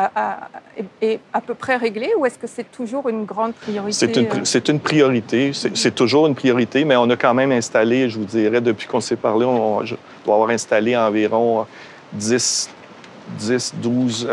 [1.01, 3.91] est à peu près réglée ou est-ce que c'est toujours une grande priorité?
[3.91, 4.73] C'est une, euh?
[4.73, 5.51] une, priorité.
[5.53, 9.01] C'est toujours une priorité, mais on a quand même installé, je vous dirais, depuis qu'on
[9.01, 11.65] s'est parlé, on, doit avoir installé environ
[12.13, 12.69] 10,
[13.37, 14.29] 10 12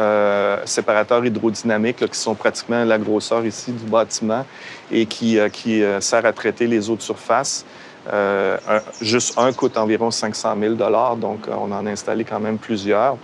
[0.65, 4.47] séparateurs hydrodynamiques qui sont pratiquement la grosseur ici du bâtiment
[4.93, 7.65] et qui, euh, qui sert à traiter les eaux de surface.
[8.13, 8.59] Euh,
[9.01, 13.17] juste un coûte environ 500 000 donc euh, on en a installé quand même plusieurs.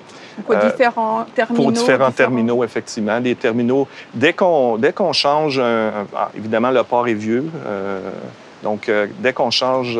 [0.44, 1.62] Pour euh, différents terminaux?
[1.62, 3.20] Pour différents, terminaux, effectivement.
[3.20, 7.44] Des terminaux, dès qu'on dès qu'on change, ah, évidemment, le port est vieux,
[8.62, 9.98] donc dès qu'on change,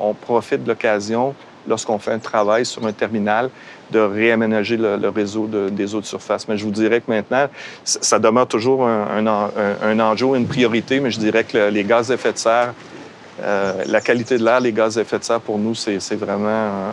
[0.00, 1.34] on profite de l'occasion,
[1.66, 3.50] lorsqu'on fait un travail sur un terminal,
[3.90, 6.46] de réaménager le, réseau des eaux de surface.
[6.48, 7.46] Mais je vous dirais que maintenant,
[7.84, 9.50] ça demeure toujours un, un,
[9.82, 12.74] un enjeu, une priorité, mais je dirais que les gaz à effet de serre
[13.42, 16.92] euh, la qualité de l'air, les gaz à effet de serre, pour nous, c'est vraiment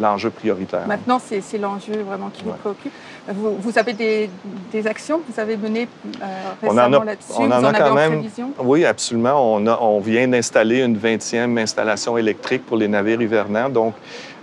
[0.00, 0.86] l'enjeu prioritaire.
[0.86, 2.92] Maintenant, c'est l'enjeu vraiment qui vous préoccupe.
[3.28, 5.88] Vous, avez des, actions que vous avez menées
[6.22, 6.26] euh,
[6.62, 7.32] récemment là-dessus?
[7.38, 8.22] On en a quand même.
[8.60, 9.56] Oui, absolument.
[9.56, 13.68] On, on vient d'installer une 20e installation électrique pour les navires hivernants.
[13.68, 13.94] Donc,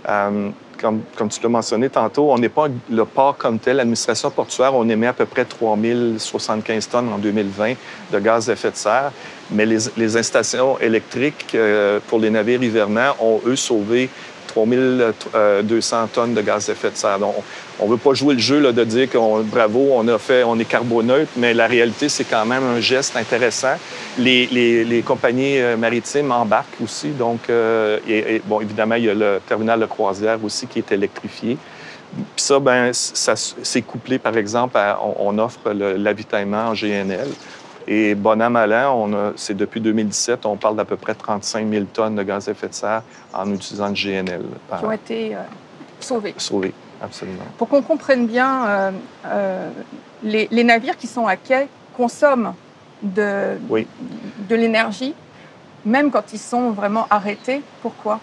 [0.08, 3.76] euh, comme, tu l'as mentionné tantôt, on n'est pas le port comme tel.
[3.76, 7.74] L'administration portuaire, on émet à peu près 3075 tonnes en 2020
[8.12, 9.12] de gaz à effet de serre.
[9.50, 14.08] Mais les, installations électriques euh, pour les navires hivernants ont, eux, sauvé
[14.48, 17.18] 3200 tonnes de gaz à effet de serre.
[17.80, 20.44] On ne veut pas jouer le jeu là, de dire qu'on bravo, on a fait,
[20.44, 23.74] on est carboneutre, mais la réalité, c'est quand même un geste intéressant.
[24.18, 27.10] Les, les, les compagnies euh, maritimes embarquent aussi.
[27.10, 30.92] Donc, euh, et, bon, évidemment, il y a le terminal de croisière aussi qui est
[30.92, 31.58] électrifié.
[32.14, 37.28] Puis ça, ben, ça c'est couplé, par exemple, à, on, offre l'avitaillement en GNL.
[37.86, 41.84] Et bon an, mal an, c'est depuis 2017, on parle d'à peu près 35 000
[41.92, 44.42] tonnes de gaz à effet de serre en utilisant le GNL.
[44.78, 45.38] Qui ont été euh,
[46.00, 46.34] sauvés.
[46.38, 46.72] Sauvés,
[47.04, 47.44] absolument.
[47.58, 48.90] Pour qu'on comprenne bien, euh,
[49.26, 49.70] euh,
[50.22, 52.54] les, navires qui sont à quai consomment
[53.02, 53.58] de,
[54.48, 55.14] de l'énergie,
[55.84, 57.62] même quand ils sont vraiment arrêtés.
[57.82, 58.20] Pourquoi?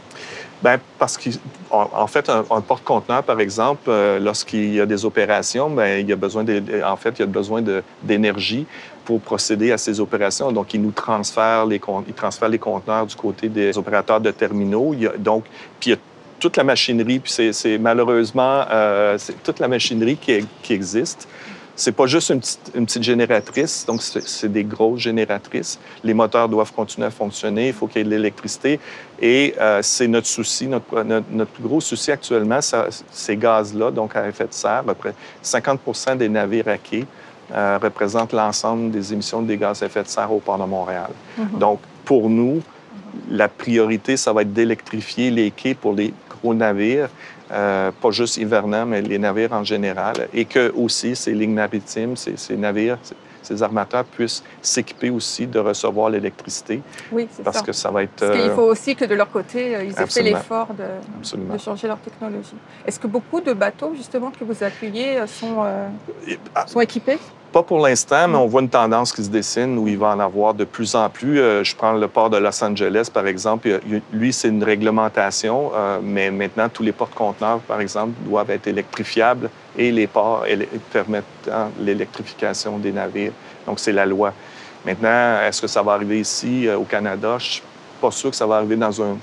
[0.64, 6.08] Bien, parce qu'en fait, un, porte-conteneur, par exemple, lorsqu'il y a des opérations, bien, il
[6.08, 7.64] y a besoin de, en fait, il y a besoin
[8.04, 8.68] d'énergie
[9.06, 10.52] pour procéder à ces opérations.
[10.52, 14.94] Donc, ils nous transfèrent les, ils transfèrent les conteneurs du côté des opérateurs de terminaux.
[14.94, 15.46] Il y a, donc,
[15.80, 16.00] puis il y a
[16.42, 21.28] toute la machinerie, puis c'est malheureusement euh, toute la machinerie qui, qui existe.
[21.76, 25.80] C'est pas juste une petite, une petite génératrice, donc c'est des grosses génératrices.
[26.04, 28.80] Les moteurs doivent continuer à fonctionner, il faut qu'il y ait de l'électricité.
[29.22, 32.60] Et euh, c'est notre souci, notre, notre, plus gros souci actuellement,
[33.12, 37.06] ces gaz-là, donc à effet de serre, à peu près 50 des navires à quai
[37.54, 41.12] euh, représente l'ensemble des émissions de gaz à effet de serre au port de Montréal.
[41.38, 41.60] Mhm.
[41.60, 42.62] Donc, pour nous,
[43.30, 47.10] la priorité, ça va être d'électrifier les quais pour les gros navires,
[47.52, 52.16] euh, pas juste hivernants, mais les navires en général, et que aussi ces lignes maritimes,
[52.16, 52.98] ces, ces navires,
[53.42, 56.82] ces armateurs puissent s'équiper aussi de recevoir l'électricité.
[57.12, 58.12] Oui, c'est Parce que ça va être...
[58.20, 60.84] Parce qu'il euh, faut aussi que de leur côté, ils aient fait l'effort de,
[61.38, 62.56] de, changer leur technologie.
[62.86, 65.66] Est-ce que beaucoup de bateaux, justement, que vous sont,
[66.56, 67.18] ah, sont équipés?
[67.52, 70.20] Pas pour l'instant, mais on voit une tendance qui se dessine où il va en
[70.22, 71.38] avoir de plus en plus.
[71.38, 73.82] Euh, je prends le port de Los Angeles, par exemple.
[74.14, 79.50] Lui, c'est une réglementation, euh, mais maintenant, tous les porte-conteneurs, par exemple, doivent être électrifiables
[79.78, 80.46] et les ports
[80.94, 81.26] permettent
[81.78, 83.34] l'électrification des navires.
[83.68, 84.32] Donc, c'est la loi.
[84.86, 87.36] Maintenant, est-ce que ça va arriver ici, euh, au Canada?
[87.38, 87.64] Je suis
[88.00, 89.18] pas sûr que ça va arriver dans un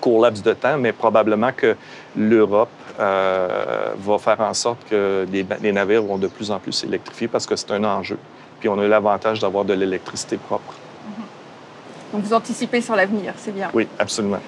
[0.00, 1.76] court laps de temps, mais probablement que
[2.16, 7.28] l'Europe euh, va faire en sorte que les, navires vont de plus en plus s'électrifier
[7.28, 8.18] parce que c'est un enjeu.
[8.60, 10.72] Puis on a l'avantage d'avoir de l'électricité propre.
[10.72, 12.12] Mm-hmm.
[12.12, 13.70] Donc vous anticipez sur l'avenir, c'est bien.
[13.74, 14.40] Oui, absolument.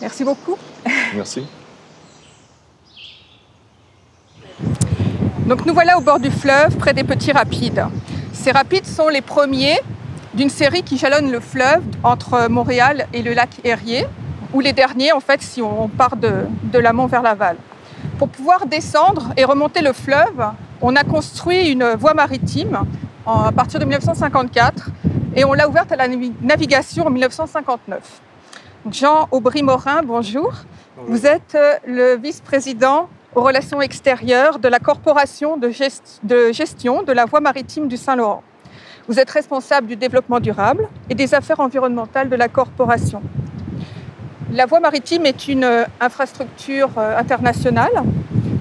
[0.00, 0.58] Merci beaucoup.
[1.14, 1.46] Merci.
[5.46, 7.86] Donc nous voilà au bord du fleuve, près des petits rapides.
[8.32, 9.78] Ces rapides sont les premiers
[10.34, 14.04] d'une série qui jalonne le fleuve entre Montréal et le lac Erie,
[14.54, 17.56] ou les derniers en fait si on part de, de l'amont vers l'aval.
[18.18, 20.46] Pour pouvoir descendre et remonter le fleuve,
[20.80, 22.78] on a construit une voie maritime
[23.26, 24.90] à partir de 1954
[25.36, 26.06] et on l'a ouverte à la
[26.40, 28.20] navigation en 1959.
[28.90, 30.52] Jean Aubry-Morin, bonjour.
[30.96, 31.10] bonjour.
[31.10, 37.02] Vous êtes euh, le vice-président aux relations extérieures de la Corporation de, gest de gestion
[37.02, 38.42] de la voie maritime du Saint-Laurent.
[39.08, 43.22] Vous êtes responsable du développement durable et des affaires environnementales de la corporation.
[44.52, 47.90] La voie maritime est une euh, infrastructure euh, internationale,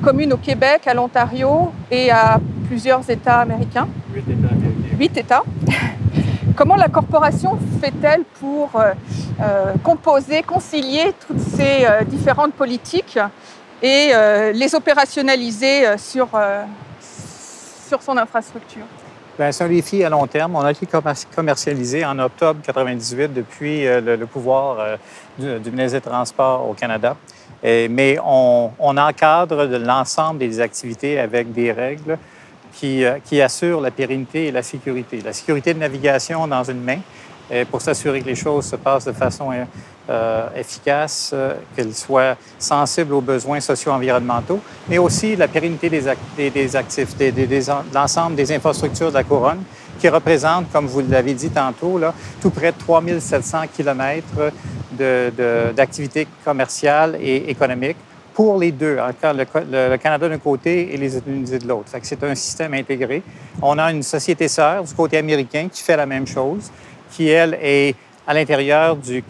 [0.04, 3.88] commune au Québec, à l'Ontario et à plusieurs États américains.
[4.14, 4.98] Huit États américains.
[4.98, 5.44] Huit États.
[6.56, 13.18] Comment la corporation fait-elle pour euh, composer, concilier toutes ces euh, différentes politiques
[13.82, 16.64] et euh, les opérationnaliser sur, euh,
[17.90, 18.86] sur son infrastructure?
[19.36, 20.56] C'est un défi à long terme.
[20.56, 20.88] On a été
[21.36, 24.96] commercialisé en octobre 1998 depuis euh, le, le, pouvoir euh,
[25.38, 27.16] du, du, ministre des Transports au Canada.
[27.64, 32.18] Et, mais on, on, encadre l'ensemble des activités avec des règles
[32.74, 35.22] qui, euh, qui, assurent la pérennité et la sécurité.
[35.22, 37.00] La sécurité de navigation dans une main
[37.70, 39.52] pour s'assurer que les choses se passent de façon
[40.10, 46.20] euh, efficace, euh, qu'elle soit sensible aux besoins socio-environnementaux, mais aussi la pérennité des, act
[46.36, 47.62] des, des actifs, des, des, de
[47.94, 49.64] l'ensemble des infrastructures de la couronne,
[50.00, 54.52] qui représente, comme vous l'avez dit tantôt, là, tout près de 3700 kilomètres
[54.94, 57.98] d'activités commerciales et économiques
[58.34, 61.90] pour les deux, le, le, le Canada d'un côté et les États-Unis de l'autre.
[62.02, 63.22] C'est un système intégré.
[63.62, 66.72] On a une société sœur du côté américain qui fait la même chose,
[67.12, 69.22] qui, elle, est à l'intérieur du,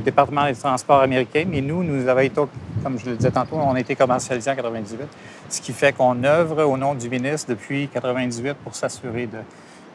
[0.00, 2.40] département des transports américain, mais nous, nous avons été,
[2.82, 5.00] comme je le disais tantôt, on a été commercialisés en 98,
[5.48, 9.28] ce qui fait qu'on œuvre au nom du ministre depuis 98 pour s'assurer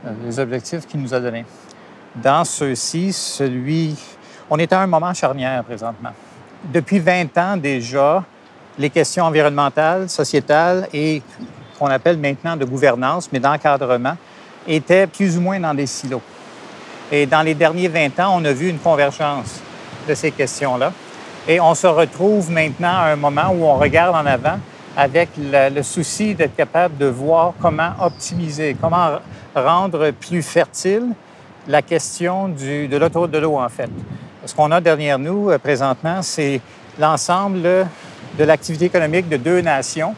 [0.05, 1.45] euh, des objectifs qu'il nous a donnés.
[2.15, 3.95] Dans ceux-ci, celui...
[4.49, 6.11] On est à un moment charnière présentement.
[6.65, 8.23] Depuis 20 ans déjà,
[8.77, 11.21] les questions environnementales, sociétales et
[11.77, 14.17] qu'on appelle maintenant de gouvernance, mais d'encadrement,
[14.67, 16.21] étaient plus ou moins dans des silos.
[17.11, 19.59] Et dans les derniers 20 ans, on a vu une convergence
[20.07, 20.91] de ces questions-là.
[21.47, 24.59] Et on se retrouve maintenant à un moment où on regarde en avant
[24.95, 29.19] avec le, souci d'être capable de voir comment optimiser, comment
[29.55, 31.07] rendre plus fertile
[31.67, 33.89] la question de l'autoroute de l'eau, en fait.
[34.45, 36.59] Ce qu'on a derrière nous euh, présentement, c'est
[36.99, 40.15] l'ensemble de l'activité économique de deux nations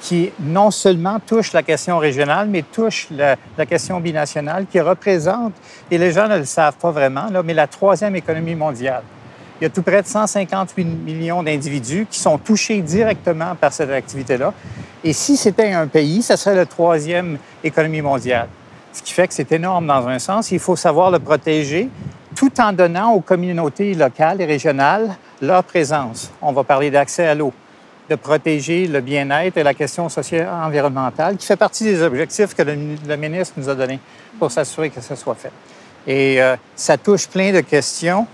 [0.00, 5.54] qui non seulement touche la question régionale, mais touche la, question binationale, qui représente,
[5.90, 9.02] et les gens ne le savent pas vraiment, mais la troisième économie mondiale.
[9.60, 13.90] Il y a tout près de 158 millions d'individus qui sont touchés directement par cette
[13.90, 14.54] activité-là.
[15.02, 18.48] Et si c'était un pays, ça serait la troisième économie mondiale.
[18.92, 20.52] Ce qui fait que c'est énorme dans un sens.
[20.52, 21.88] Il faut savoir le protéger
[22.38, 25.10] tout en donnant aux communautés locales et régionales
[25.42, 26.30] leur présence.
[26.40, 27.52] On va parler d'accès à l'eau,
[28.08, 32.62] de protéger le bien-être et la question sociale environnementale, qui fait partie des objectifs que
[32.62, 32.76] le,
[33.08, 33.98] le ministre nous a donnés
[34.38, 35.50] pour s'assurer que ça soit fait.
[36.06, 38.24] Et euh, ça touche plein de questions.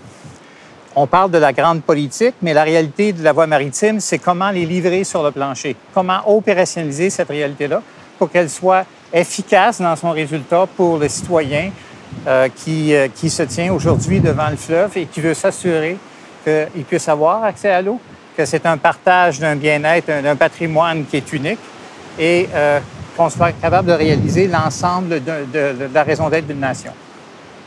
[0.95, 4.51] On parle de la grande politique, mais la réalité de la voie maritime, c'est comment
[4.51, 7.81] les livrer sur le plancher, comment opérationnaliser cette réalité-là
[8.19, 11.71] pour qu'elle soit efficace dans son résultat pour le citoyen
[12.27, 15.97] euh, qui, euh, qui se tient aujourd'hui devant le fleuve et qui veut s'assurer
[16.43, 17.99] qu'il puisse avoir accès à l'eau,
[18.35, 21.59] que c'est un partage d'un bien-être, d'un patrimoine qui est unique
[22.19, 22.79] et euh,
[23.15, 26.91] qu'on soit capable de réaliser l'ensemble de, la raison d'être d'une nation.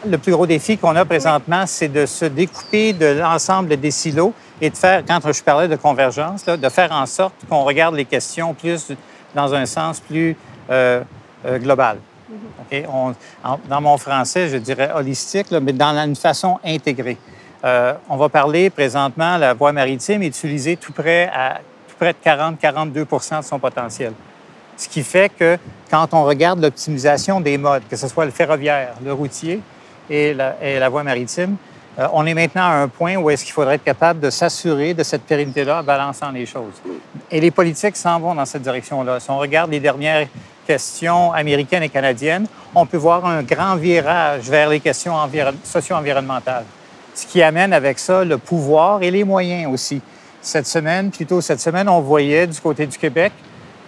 [0.07, 4.33] Le plus gros défi qu'on a présentement, c'est de se découper de l'ensemble des silos
[4.61, 8.05] et de faire, quand je parlais de convergence, de faire en sorte qu'on regarde les
[8.05, 8.93] questions plus
[9.35, 10.37] dans un sens plus
[10.71, 11.03] euh,
[11.47, 11.99] euh, global.
[13.69, 17.17] Dans mon français, je dirais holistique, mais dans une façon intégrée.
[17.65, 22.13] Euh, on va parler présentement, la voie maritime est utilisée tout près, à, tout près
[22.13, 24.13] de 40-42% de son potentiel.
[24.77, 25.59] Ce qui fait que
[25.91, 29.61] quand on regarde l'optimisation des modes, que ce soit le ferroviaire, le routier
[30.09, 31.57] et la, et la voie maritime,
[31.99, 34.95] euh, on est maintenant à un point où est-ce qu'il faudrait être capable de s'assurer
[34.95, 36.81] de cette pérennité-là en balançant les choses.
[37.29, 39.19] Et les politiques s'en vont dans cette direction-là.
[39.19, 40.29] Si on regarde les dernières
[40.69, 45.15] questions américaines et canadiennes, on peut voir un grand virage vers les questions
[45.65, 46.65] socio-environnementales
[47.19, 50.01] ce qui amène avec ça le pouvoir et les moyens aussi.
[50.41, 53.33] Cette semaine, plutôt cette semaine, on voyait du côté du Québec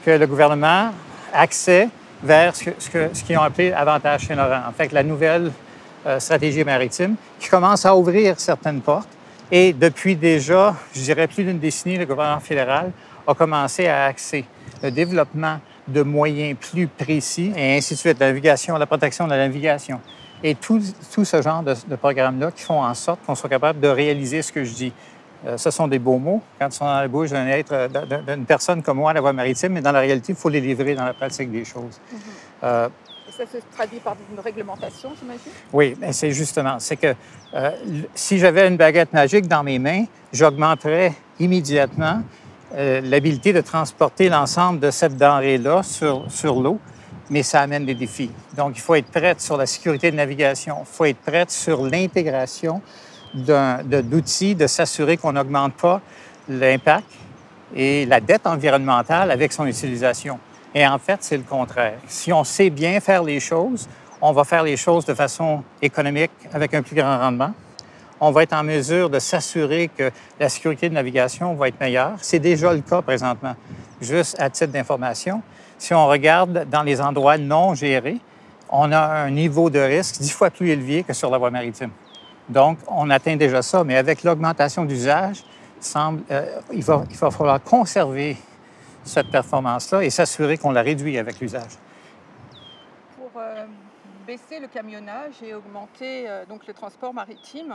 [0.05, 0.91] que le gouvernement
[1.33, 1.89] accès
[2.23, 2.71] vers ce,
[3.25, 4.63] qu'ils ont appelé avantage Saint-Laurent.
[4.69, 5.53] En fait, la nouvelle
[6.07, 9.09] euh, stratégie maritime qui commence à ouvrir certaines portes.
[9.53, 12.91] Et depuis déjà, je dirais plus d'une décennie, le gouvernement fédéral
[13.27, 14.45] a commencé à axer
[14.83, 19.31] le développement de moyens plus précis, et ainsi de suite, la navigation, la protection de
[19.31, 20.01] la navigation.
[20.43, 20.81] Et tout,
[21.13, 24.41] tout ce genre de, de programmes-là qui font en sorte qu'on soit capable de réaliser
[24.43, 24.93] ce que je dis.
[25.47, 27.89] Euh, ce sont des beaux mots quand ils sont dans la bouche d'un être, euh,
[28.27, 30.61] d'une personne comme moi à la voie maritime, mais dans la réalité, il faut les
[30.61, 31.99] livrer dans la pratique des choses.
[32.13, 32.19] Mm-hmm.
[32.65, 32.89] euh,
[33.29, 35.53] Et ça se traduit par une réglementation, j'imagine?
[35.73, 37.15] Oui, mais c'est justement, c'est que
[37.55, 37.71] euh,
[38.15, 42.23] si j'avais une baguette magique dans mes mains, j'augmenterais immédiatement
[42.75, 46.79] euh, l'habilité de transporter l'ensemble de cette denrée-là sur, sur l'eau,
[47.29, 48.31] mais ça amène des défis.
[48.57, 51.83] Donc, il faut être prête sur la sécurité de navigation, il faut être prête sur
[51.83, 52.81] l'intégration
[53.35, 56.01] d'outils, de, de s'assurer qu'on n'augmente pas
[56.49, 57.07] l'impact
[57.75, 60.39] et la dette environnementale avec son utilisation.
[60.75, 61.99] Et en fait, c'est le contraire.
[62.07, 63.89] Si on sait bien faire les choses,
[64.21, 67.53] on va faire les choses de façon économique avec un plus grand rendement.
[68.21, 72.19] On va être en mesure de s'assurer que la sécurité de navigation va être meilleure.
[72.21, 73.55] C'est déjà le cas présentement.
[74.01, 75.43] Juste à titre d'information,
[75.79, 78.19] si on regarde dans les endroits non gérés,
[78.69, 81.91] on a un niveau de risque dix fois plus élevé que sur la voie maritime.
[82.49, 85.45] Donc, on atteint déjà ça, mais avec l'augmentation d'usage,
[85.97, 88.37] euh, il, va, falloir conserver
[89.03, 91.79] cette performance-là et s'assurer qu'on la réduit avec l'usage.
[93.17, 93.65] Pour euh,
[94.27, 97.73] baisser le camionnage et augmenter euh, donc le transport maritime,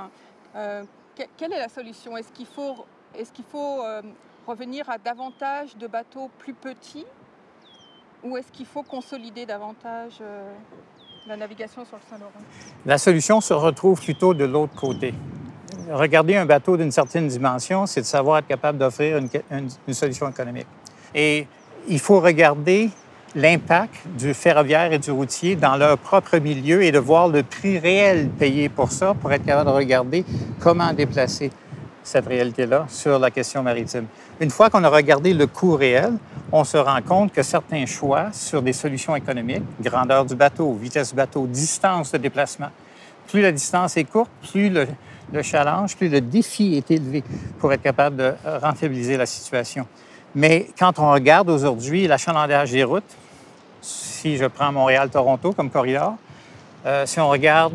[1.38, 2.18] quelle est la solution?
[2.18, 4.02] Est-ce qu'il faut, est qu'il faut euh,
[4.48, 7.06] revenir à davantage de bateaux plus petits?
[8.24, 10.52] Ou est-ce qu'il faut consolider davantage euh,
[11.28, 12.32] la navigation sur le Saint-Laurent?
[12.86, 15.14] La solution se retrouve plutôt de l'autre côté.
[15.92, 19.30] Regarder un bateau d'une certaine dimension, c'est de savoir être capable d'offrir une,
[19.88, 20.68] une solution économique.
[21.14, 21.48] Et
[21.88, 22.90] il faut regarder
[23.36, 27.78] l'impact du ferroviaire et du routier dans leur propre milieu et de voir le prix
[27.78, 30.26] réel payé pour ça pour être capable de regarder
[30.60, 31.52] comment déplacer
[32.02, 34.06] cette réalité-là sur la question maritime.
[34.40, 36.14] Une fois qu'on a regardé le coût réel,
[36.52, 41.10] on se rend compte que certains choix sur des solutions économiques, grandeur du bateau, vitesse
[41.10, 42.70] du bateau, distance de déplacement,
[43.28, 44.88] plus la distance est courte, plus le,
[45.34, 47.24] le challenge, plus le défi est élevé
[47.60, 49.88] pour être capable de rentabiliser la situation.
[50.36, 53.16] Mais quand on regarde aujourd'hui l'achalandage des routes,
[53.86, 56.16] si je prends Montréal-Toronto comme corridor,
[56.86, 57.74] euh, si on regarde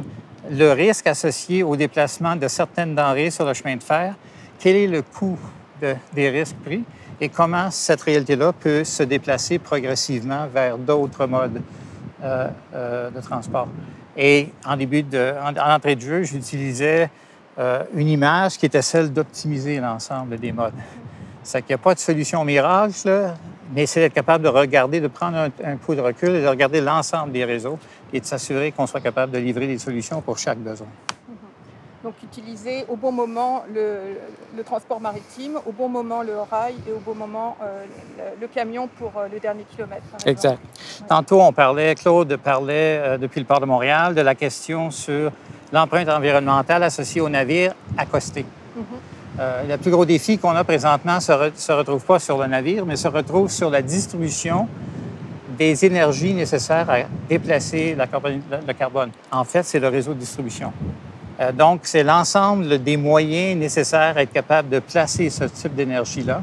[0.51, 4.15] le risque associé au déplacement de certaines denrées sur le chemin de fer,
[4.59, 5.39] quel est le coût
[5.81, 6.85] de, des risques pris
[7.21, 11.63] et comment cette réalité-là peut se déplacer progressivement vers d'autres modes
[12.23, 13.69] euh, euh, de transport?
[14.17, 17.11] Et en début en, en entrée de jeu, j'utilisais
[17.95, 20.73] une image qui était celle d'optimiser l'ensemble des modes.
[21.43, 23.35] C'est qu'il n'y a pas de solution miracle, là,
[23.75, 26.49] mais c'est d'être capable de regarder, de prendre un, un coup de recul et de
[26.49, 27.79] regarder l'ensemble des réseaux
[28.13, 30.89] et de s'assurer qu'on soit capable de livrer des solutions pour chaque besoin.
[32.03, 34.17] Donc utiliser au bon moment le,
[34.57, 37.85] le, transport maritime, au bon moment le rail et au bon moment euh,
[38.17, 40.03] le, le, camion pour euh, le dernier kilomètre.
[40.25, 40.53] Exact.
[40.53, 41.07] Ouais.
[41.09, 45.31] Tantôt, on parlait, Claude parlait euh, depuis le port de Montréal de la question sur
[45.75, 48.47] l'empreinte environnementale associée aux navires accostés.
[48.75, 49.10] Mm -hmm.
[49.39, 52.47] Le plus gros défi qu'on a présentement ne se, re, se retrouve pas sur le
[52.47, 54.69] navire, mais se retrouve sur la distribution
[55.61, 59.11] des énergies nécessaires à déplacer le carbone.
[59.31, 60.73] En fait, c'est le réseau de distribution.
[61.41, 66.43] Euh, donc, c'est l'ensemble des moyens nécessaires à être capable de placer ce type d'énergie-là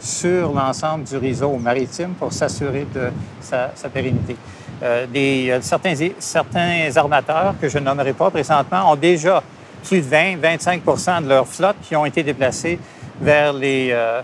[0.00, 3.10] sur l'ensemble du réseau maritime pour s'assurer de
[3.40, 4.36] sa, pérennité.
[4.82, 9.42] Euh, euh, certains, certains armateurs, que je nommerai pas présentement, ont déjà
[9.82, 12.78] plus de 20-25 de leur flotte qui ont été déplacés
[13.20, 14.22] vers les, euh,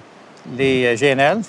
[0.57, 1.41] les GNL.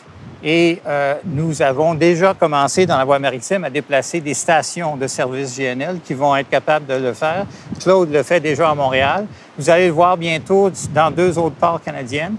[0.41, 5.05] Et euh, nous avons déjà commencé dans la voie maritime à déplacer des stations de
[5.05, 7.45] service GNL qui vont être capables de le faire.
[7.81, 9.25] Claude le fait déjà à Montréal.
[9.57, 12.35] Vous allez le voir bientôt dans deux autres ports canadiennes.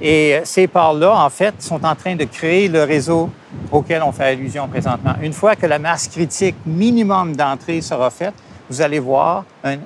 [0.00, 3.28] Et ces ports-là, en fait, sont en train de créer le réseau
[3.70, 5.14] auquel on fait allusion présentement.
[5.20, 8.34] Une fois que la masse critique minimum d'entrée sera faite,
[8.70, 9.76] vous allez voir un,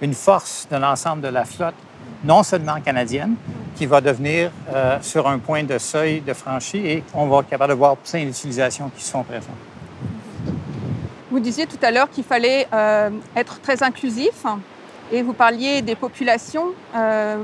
[0.00, 1.74] une force de l'ensemble de la flotte,
[2.24, 3.34] non seulement canadienne,
[3.76, 7.48] qui va devenir euh, sur un point de seuil de franchi et on va être
[7.48, 9.54] capable de voir plein d'utilisations qui sont présentes.
[11.30, 14.44] Vous disiez tout à l'heure qu'il fallait euh, être très inclusif
[15.12, 16.66] et vous parliez des populations.
[16.96, 17.36] Euh,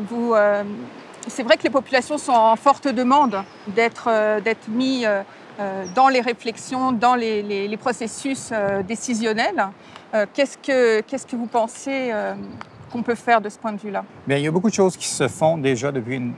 [1.28, 5.04] c'est vrai que les populations sont en forte demande d'être d'être mis
[5.96, 8.52] dans les réflexions, dans les processus
[8.86, 9.66] décisionnels.
[10.32, 12.12] Qu'est-ce, que, qu'est-ce que vous pensez
[12.92, 14.04] qu'on peut faire de ce point de vue-là?
[14.26, 16.34] Bien, il y a beaucoup de choses qui se font déjà depuis une,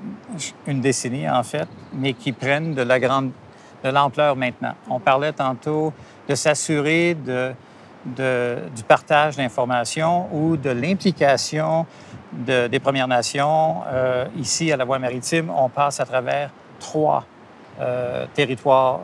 [0.66, 3.30] une décennie, en fait, mais qui prennent de la grande
[3.84, 4.74] de l'ampleur maintenant.
[4.90, 5.92] On parlait tantôt
[6.28, 7.52] de s'assurer de,
[8.04, 11.86] de, du partage d'informations ou de l'implication
[12.32, 13.82] de, des Premières Nations.
[13.86, 16.50] Euh, ici, à la Voie maritime, on passe à travers
[16.80, 17.24] trois
[18.34, 19.02] territoires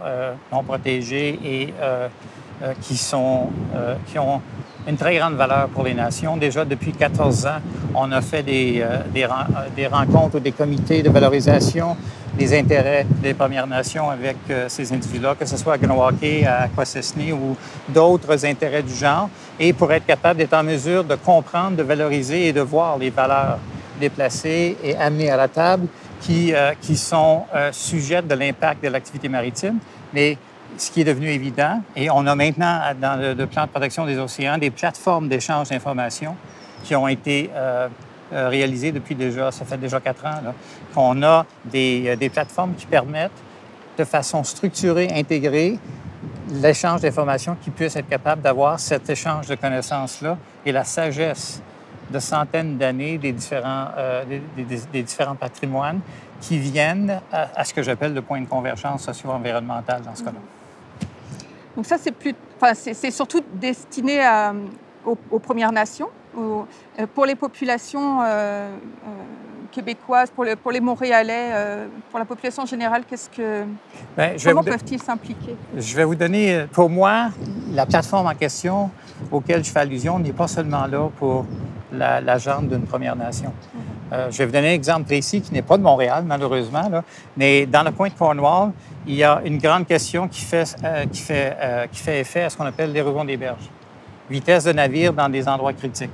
[0.50, 1.72] non protégés et
[2.80, 3.48] qui, sont,
[4.06, 4.40] qui ont
[4.86, 6.36] une très grande valeur pour les nations.
[6.36, 7.60] Déjà, depuis 14 ans,
[7.94, 9.26] on a fait des, des,
[9.74, 11.96] des rencontres ou des comités de valorisation
[12.36, 14.36] des intérêts des Premières Nations avec
[14.68, 17.56] ces individus-là, que ce soit à Ganawake, à Kwasesni ou
[17.88, 19.28] d'autres intérêts du genre,
[19.58, 23.10] et pour être capable d'être en mesure de comprendre, de valoriser et de voir les
[23.10, 23.58] valeurs
[24.00, 25.86] déplacées et amenées à la table
[26.20, 29.78] qui, qui sont sujettes de l'impact de l'activité maritime.
[30.12, 30.36] Mais
[30.76, 34.18] ce qui est devenu évident, et on a maintenant dans le, plan de protection des
[34.18, 36.36] océans des plateformes d'échange d'informations
[36.82, 37.88] qui ont été euh,
[38.32, 40.40] réalisées depuis déjà, ça fait déjà quatre ans,
[40.94, 43.30] qu'on a des, des, plateformes qui permettent
[43.96, 45.78] de façon structurée, intégrée,
[46.50, 51.62] l'échange d'informations qui puissent être capables d'avoir cet échange de connaissances-là et la sagesse
[52.10, 56.00] de centaines d'années des différents, euh, des, des, des, différents patrimoines
[56.40, 60.38] qui viennent à, à ce que j'appelle le point de convergence socio-environnementale dans ce cas-là.
[61.76, 64.54] Donc ça, c'est plus, enfin, c'est surtout destiné à,
[65.04, 66.66] aux, aux, Premières Nations, aux,
[67.14, 68.68] pour les populations euh, euh,
[69.72, 73.02] québécoises, pour, le, pour, les Montréalais, euh, pour la population générale.
[73.08, 73.64] Qu'est-ce que,
[74.16, 75.56] ben, comment peuvent-ils s'impliquer?
[75.76, 77.30] Je vais vous donner, pour moi,
[77.72, 78.90] la plateforme en question
[79.30, 81.44] auquel je fais allusion n'est pas seulement là pour
[81.92, 83.50] la, la d'une Première Nation.
[83.50, 84.14] Mm -hmm.
[84.14, 87.02] euh, je vais vous donner un exemple précis qui n'est pas de Montréal, malheureusement, là,
[87.36, 88.72] mais dans le coin de Cornwall,
[89.06, 92.56] il y a une grande question qui fait, euh, euh, qui fait effet à ce
[92.56, 93.68] qu'on appelle l'érosion des berges.
[94.30, 96.10] Vitesse de navire dans des endroits critiques.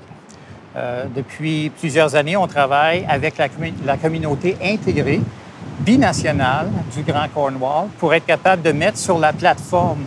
[0.77, 5.21] Euh, depuis plusieurs années, on travaille avec la, communauté intégrée
[5.81, 10.05] binationale du Grand Cornwall pour être capable de mettre sur la plateforme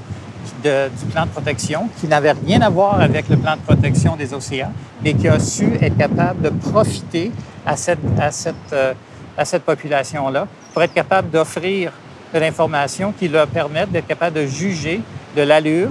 [0.64, 4.34] du plan de protection qui n'avait rien à voir avec le plan de protection des
[4.34, 4.72] océans,
[5.02, 7.32] mais qui a su être capable de profiter
[7.66, 11.92] à cette population-là pour être capable d'offrir
[12.34, 15.02] de l'information qui leur permettent d'être capable de juger
[15.36, 15.90] de l'allure,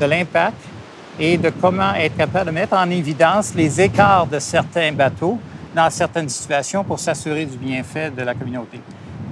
[0.00, 0.56] de l'impact
[1.18, 5.38] et de comment être capable de mettre en évidence les écarts de certains bateaux
[5.74, 8.80] dans certaines situations pour s'assurer du bienfait de la communauté.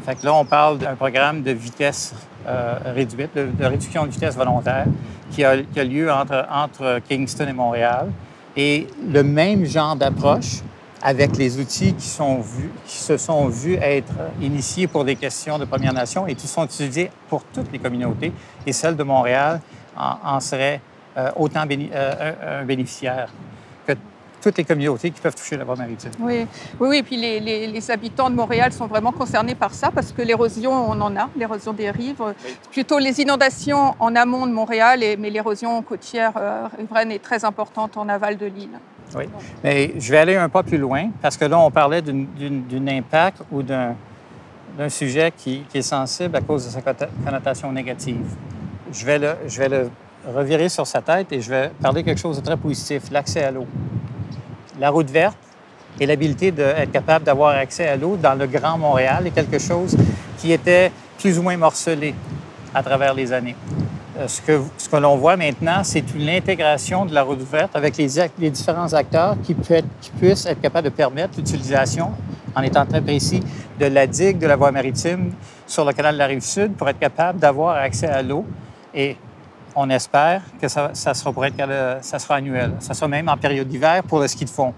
[0.04, 2.14] Fait que là, on parle d'un programme de vitesse
[2.46, 4.84] euh, réduite, de, réduction de vitesse volontaire
[5.30, 8.10] qui a, qui a lieu entre, entre Kingston et Montréal.
[8.56, 10.62] Et le même genre d'approche
[11.05, 15.59] avec les outils qui, sont vus, qui se sont vus être initiés pour des questions
[15.59, 18.32] de Première Nation et qui sont utilisés pour toutes les communautés.
[18.66, 19.61] Et celle de Montréal
[19.94, 20.80] en, en serait
[21.16, 23.28] euh, autant béni euh, un bénéficiaire
[23.86, 23.92] que
[24.42, 26.11] toutes les communautés qui peuvent toucher la voie maritime.
[26.18, 26.46] Oui,
[26.80, 26.96] oui, oui.
[26.96, 30.22] Et puis les, les, les, habitants de Montréal sont vraiment concernés par ça parce que
[30.22, 32.20] l'érosion, on en a, l'érosion des rives.
[32.20, 32.32] Oui.
[32.72, 37.44] Plutôt les inondations en amont de Montréal, et, mais l'érosion côtière euh, riveraine est très
[37.44, 38.80] importante en aval de l'île.
[39.14, 39.24] Oui,
[39.62, 43.42] mais je vais aller un pas plus loin parce que là, on parlait d'un impact
[43.52, 43.94] ou d'un
[44.88, 46.80] sujet qui, qui, est sensible à cause de sa
[47.24, 48.26] connotation négative.
[48.92, 49.90] Je vais, le, je vais le
[50.26, 53.50] revirer sur sa tête et je vais parler quelque chose de très positif, l'accès à
[53.50, 53.66] l'eau.
[54.80, 55.36] La route verte
[56.00, 59.96] et l'habilité d'être capable d'avoir accès à l'eau dans le Grand Montréal est quelque chose
[60.38, 62.14] qui était plus ou moins morcelé
[62.74, 63.56] à travers les années.
[64.16, 68.92] Euh, ce que, l'on voit maintenant, c'est l'intégration de la route verte avec les, différents
[68.92, 72.12] acteurs qui, puissent être capables de permettre l'utilisation,
[72.54, 73.42] en étant très précis,
[73.80, 75.32] de la digue de la voie maritime
[75.66, 78.44] sur le canal de la Rive-Sud pour être capable d'avoir accès à l'eau.
[78.94, 79.16] Et
[79.74, 81.56] on espère que ça, sera pour être,
[82.00, 82.74] ça sera annuel.
[82.78, 84.72] Ça sera même en période d'hiver pour le ski de fond.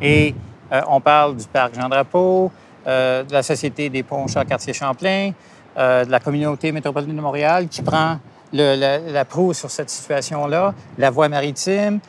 [0.00, 0.34] Et
[0.72, 2.50] euh, on parle du parc Jean-Drapeau,
[2.86, 5.32] euh, de la Société des ponts Champ-Cartier-Champlain,
[5.78, 8.18] euh, de la communauté métropolitaine de Montréal qui prend
[8.52, 12.00] la, la proue sur cette situation-là, la voie maritime,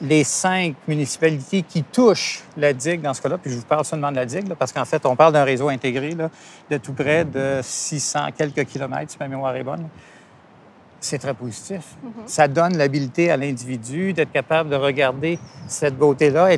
[0.00, 4.10] les cinq municipalités qui touchent la digue dans ce cas-là, puis je vous parle seulement
[4.10, 6.30] de la digue, parce qu'en fait, on parle d'un réseau intégré là,
[6.70, 9.88] de tout près de 600 quelques kilomètres, si ma mémoire est bonne.
[11.00, 11.84] C'est très positif.
[12.02, 12.26] Mm -hmm.
[12.26, 15.38] Ça donne l'habilité à l'individu d'être capable de regarder
[15.68, 16.52] cette beauté-là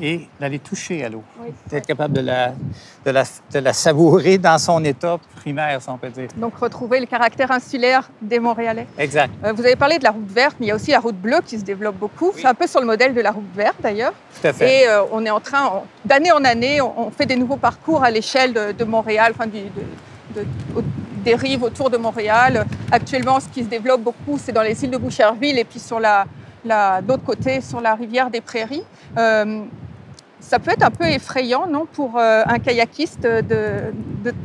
[0.00, 1.50] et d'aller toucher à l'eau, oui.
[1.70, 2.52] d'être capable de la,
[3.04, 3.24] de, la,
[3.54, 6.28] de la savourer dans son état primaire, si on peut dire.
[6.36, 8.86] Donc, retrouver le caractère insulaire des Montréalais.
[8.98, 9.32] Exact.
[9.44, 11.20] Euh, vous avez parlé de la route verte, mais il y a aussi la route
[11.26, 12.30] bleue qui se développe beaucoup.
[12.34, 12.40] Oui.
[12.40, 14.14] C'est un peu sur le modèle de la route verte, d'ailleurs.
[14.40, 14.82] Tout à fait.
[14.82, 18.02] Et euh, on est en train, d'année en année, on, on, fait des nouveaux parcours
[18.02, 19.62] à l'échelle de, de, Montréal, enfin, du,
[20.34, 20.42] de,
[21.34, 22.66] rives autour de Montréal.
[22.90, 26.00] Actuellement, ce qui se développe beaucoup, c'est dans les îles de Boucherville et puis sur
[26.00, 26.26] la,
[27.02, 28.84] d'autre côté, sur la rivière des Prairies.
[29.18, 29.64] Euh,
[30.40, 33.92] ça peut être un peu effrayant, non, pour euh, un kayakiste de,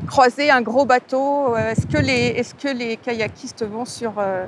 [0.07, 1.55] croiser un gros bateau.
[1.55, 3.83] Est-ce que les, est-ce que les kayakistes vont
[4.17, 4.45] euh,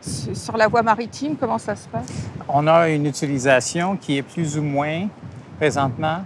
[0.00, 1.36] sur la voie maritime?
[1.38, 2.06] Comment ça se passe?
[2.48, 5.08] On a une utilisation qui est plus ou moins
[5.62, 6.24] présentement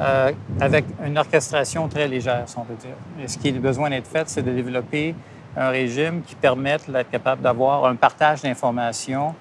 [0.00, 0.30] euh,
[0.60, 2.94] avec une orchestration très légère, si on peut dire.
[3.20, 5.12] Et ce qui a besoin d'être fait, c'est de développer
[5.56, 9.34] un régime qui permette d'être capable d'avoir un partage d'informations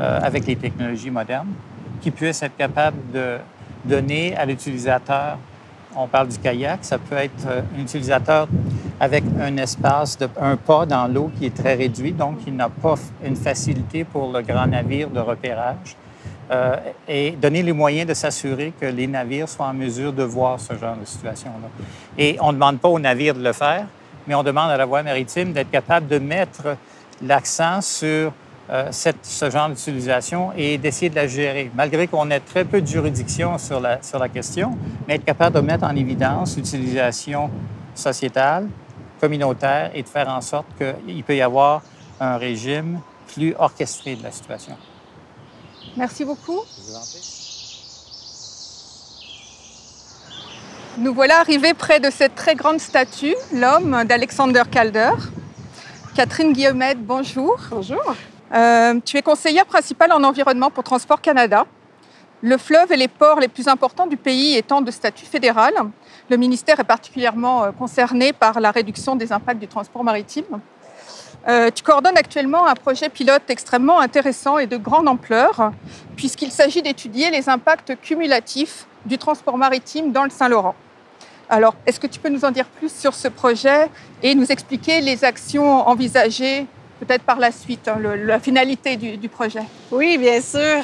[0.00, 1.52] euh, avec les technologies modernes,
[2.00, 3.36] qui puisse être capable de
[3.84, 5.38] donner à l'utilisateur,
[5.94, 8.48] on parle du kayak, ça peut être euh, un utilisateur
[8.98, 12.96] avec un espace, un pas dans l'eau qui est très réduit, donc il n'a pas
[13.24, 15.94] une facilité pour le grand navire de repérage.
[16.50, 16.76] Euh,
[17.06, 20.72] et donner les moyens de s'assurer que les navires soient en mesure de voir ce
[20.78, 21.68] genre de situation-là.
[22.16, 23.84] Et on ne demande pas aux navires de le faire,
[24.26, 26.76] mais on demande à la voie maritime d'être capable de mettre
[27.22, 28.32] l'accent sur
[28.70, 32.86] euh, ce genre d'utilisation et d'essayer de la gérer, malgré qu'on ait très peu de
[32.86, 37.50] juridiction sur la, sur la question, mais être capable de mettre en évidence l'utilisation
[37.94, 38.68] sociétale,
[39.20, 41.82] communautaire et de faire en sorte qu'il peut y avoir
[42.20, 43.00] un régime
[43.34, 44.76] plus orchestré de la situation.
[45.96, 46.60] Merci beaucoup.
[50.98, 55.12] Nous voilà arrivés près de cette très grande statue, l'homme d'Alexander Calder.
[56.14, 57.58] Catherine Guillaumette, bonjour.
[57.70, 58.02] Bonjour.
[58.52, 61.66] Euh, tu es conseillère principale en environnement pour Transport Canada.
[62.40, 65.74] Le fleuve et les ports les plus importants du pays étant de statut fédéral,
[66.30, 70.60] le ministère est particulièrement euh, concerné par la réduction des impacts du transport maritime.
[71.48, 75.72] Euh, tu coordonnes actuellement un projet pilote extrêmement intéressant et de grande ampleur,
[76.16, 80.74] puisqu'il s'agit d'étudier les impacts cumulatifs du transport maritime dans le Saint-Laurent.
[81.48, 83.88] Alors, est-ce que tu peux nous en dire plus sur ce projet
[84.22, 86.66] et nous expliquer les actions envisagées
[87.00, 89.62] peut-être par la suite, hein, la finalité du, projet?
[89.90, 90.82] Oui, bien sûr.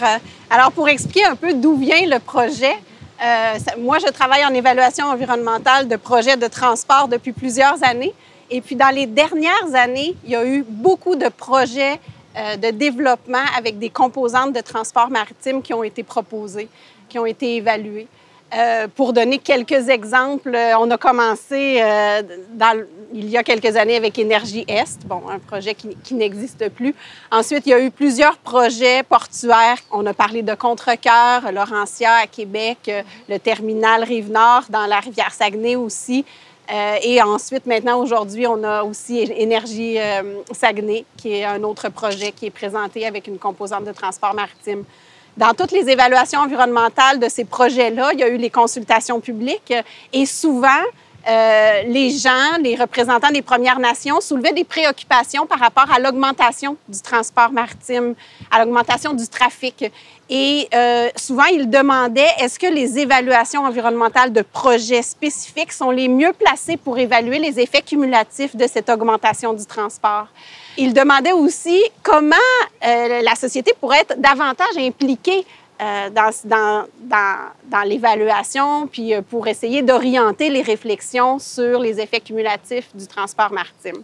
[0.49, 2.75] Alors, pour expliquer un peu d'où vient le projet,
[3.23, 8.15] euh, moi, je travaille en évaluation environnementale de projets de transport depuis plusieurs années.
[8.55, 11.99] Et puis, dans les dernières années, il y a eu beaucoup de projets
[12.37, 16.69] euh, de développement avec des composantes de transport maritime qui ont été proposées,
[17.09, 18.07] qui ont été évaluées.
[18.57, 21.83] Euh, pour donner quelques exemples, euh, on a commencé
[23.13, 26.95] il y a quelques années avec Énergie Est, bon, un projet qui, qui n'existe plus.
[27.33, 29.79] Ensuite, il y a eu plusieurs projets portuaires.
[29.91, 32.89] On a parlé de Contrecoeur, Laurentia à Québec,
[33.29, 36.25] le terminal Rive-Nord dans la rivière Saguenay aussi.
[36.73, 41.89] Euh, et ensuite, maintenant, aujourd'hui, on a aussi Énergie euh, Saguenay, qui est un autre
[41.91, 44.85] projet qui est présenté avec une composante de transport maritime.
[45.37, 49.75] Dans toutes les évaluations environnementales de ces projets-là, il y a eu les consultations publiques
[50.13, 50.69] et souvent,
[51.27, 56.77] euh, les gens, les représentants des Premières Nations soulevaient des préoccupations par rapport à l'augmentation
[56.89, 58.15] du transport maritime,
[58.51, 59.91] à l'augmentation du trafic.
[60.31, 66.09] Et euh, souvent, ils demandaient est-ce que les évaluations environnementales de projets spécifiques sont les
[66.09, 70.29] mieux placées pour évaluer les effets cumulatifs de cette augmentation du transport?
[70.79, 72.37] Ils demandaient aussi comment
[72.85, 75.45] euh, la société pourrait être davantage impliquée
[75.83, 83.53] euh, dans, l'évaluation, puis pour essayer d'orienter les réflexions sur les effets cumulatifs du transport
[83.53, 84.03] maritime.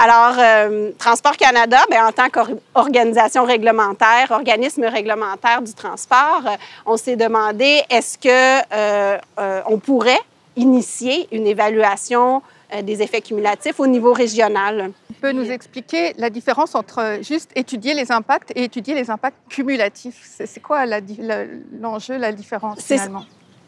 [0.00, 6.42] Alors, euh, Transport Canada, bien, en tant qu'organisation réglementaire, organisme réglementaire du transport,
[6.86, 10.20] on s'est demandé est-ce que on pourrait
[10.54, 12.42] initier une évaluation
[12.82, 14.92] des effets cumulatifs au niveau régional?
[15.20, 20.38] Peux nous expliquer la différence entre juste étudier les impacts et étudier les impacts cumulatifs?
[20.46, 23.24] C'est quoi l'enjeu, la, différence finalement?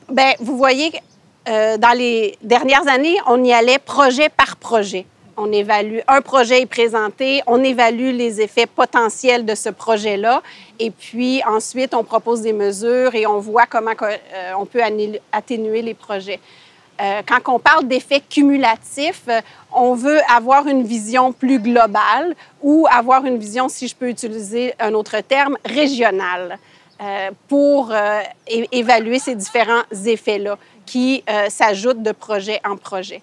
[0.08, 0.92] Bien, vous voyez,
[1.48, 5.06] euh, dans les dernières années, on y allait projet par projet.
[5.42, 10.42] On évalue, un projet est présenté, on évalue les effets potentiels de ce projet-là,
[10.78, 14.16] et puis ensuite, on propose des mesures et on voit comment euh,
[14.58, 14.82] on peut
[15.32, 16.40] atténuer les projets.
[17.00, 19.40] Euh, quand on parle d'effets cumulatifs, euh,
[19.72, 24.74] on veut avoir une vision plus globale ou avoir une vision, si je peux utiliser
[24.78, 26.58] un autre terme, régionale
[27.48, 27.94] pour
[28.46, 33.22] évaluer ces différents effets-là qui s'ajoutent de projet en projet.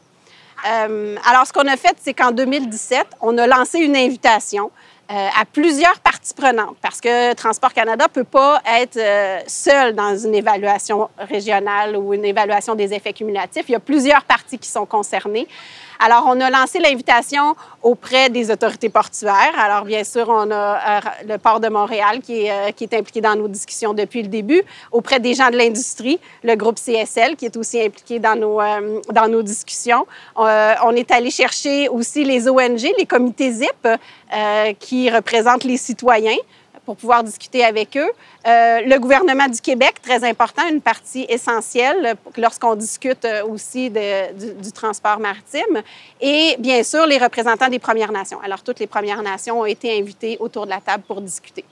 [0.64, 4.72] Alors, ce qu'on a fait, c'est qu'en 2017, on a lancé une invitation
[5.10, 9.96] euh, à plusieurs parties prenantes parce que Transport Canada ne peut pas être euh, seul
[9.96, 13.64] dans une évaluation régionale ou une évaluation des effets cumulatifs.
[13.70, 15.48] Il y a plusieurs parties qui sont concernées.
[16.00, 19.54] Alors, on a lancé l'invitation auprès des autorités portuaires.
[19.58, 22.94] Alors, bien sûr, on a euh, le port de Montréal qui est, euh, qui est
[22.94, 27.36] impliqué dans nos discussions depuis le début, auprès des gens de l'industrie, le groupe CSL
[27.36, 30.06] qui est aussi impliqué dans nos, euh, dans nos discussions.
[30.36, 33.88] on est allé chercher aussi les ONG, les comités ZIP,
[34.80, 36.38] qui représentent les citoyens
[36.88, 38.10] pour pouvoir discuter avec eux.
[38.48, 44.72] Euh, le gouvernement du Québec, très important, une partie essentielle lorsqu'on discute euh, aussi du,
[44.72, 45.84] transport maritime.
[46.22, 48.40] Et bien sûr, les représentants des Premières Nations.
[48.42, 51.66] Alors, toutes les Premières Nations ont été invitées autour de la table pour discuter.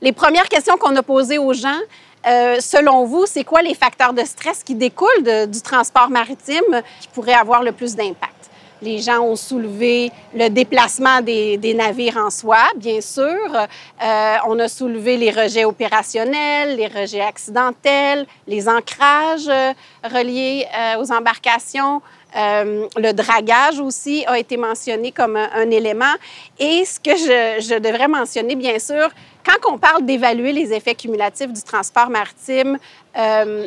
[0.00, 1.80] Les premières questions qu'on a posées aux gens,
[2.26, 7.06] euh, selon vous, c'est quoi les facteurs de stress qui découlent du transport maritime qui
[7.14, 8.37] pourraient avoir le plus d'impact?
[8.80, 13.26] Les gens ont soulevé le déplacement des, navires en soi, bien sûr.
[13.54, 19.72] Euh, on a soulevé les rejets opérationnels, les rejets accidentels, les ancrages euh,
[20.04, 22.00] reliés euh, aux embarcations.
[22.34, 26.14] le dragage aussi a été mentionné comme un, élément.
[26.58, 29.08] Et ce que je, je, devrais mentionner, bien sûr,
[29.44, 32.78] quand on parle d'évaluer les effets cumulatifs du transport maritime,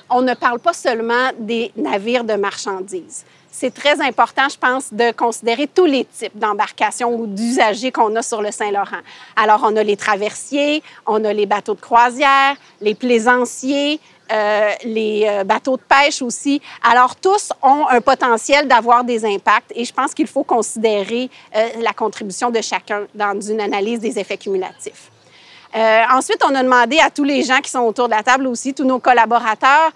[0.10, 5.12] on ne parle pas seulement des navires de marchandises c'est très important, je pense, de
[5.12, 9.02] considérer tous les types d'embarcations ou d'usagers qu'on a sur le Saint-Laurent.
[9.36, 14.00] Alors, on a les traversiers, on a les bateaux de croisière, les plaisanciers,
[14.32, 16.62] euh, les euh, bateaux de pêche aussi.
[16.90, 21.68] Alors, tous ont un potentiel d'avoir des impacts et je pense qu'il faut considérer euh,
[21.82, 25.12] la contribution de chacun dans une analyse des effets cumulatifs.
[25.74, 28.74] ensuite, on a demandé à tous les gens qui sont autour de la table aussi,
[28.74, 29.92] tous nos collaborateurs,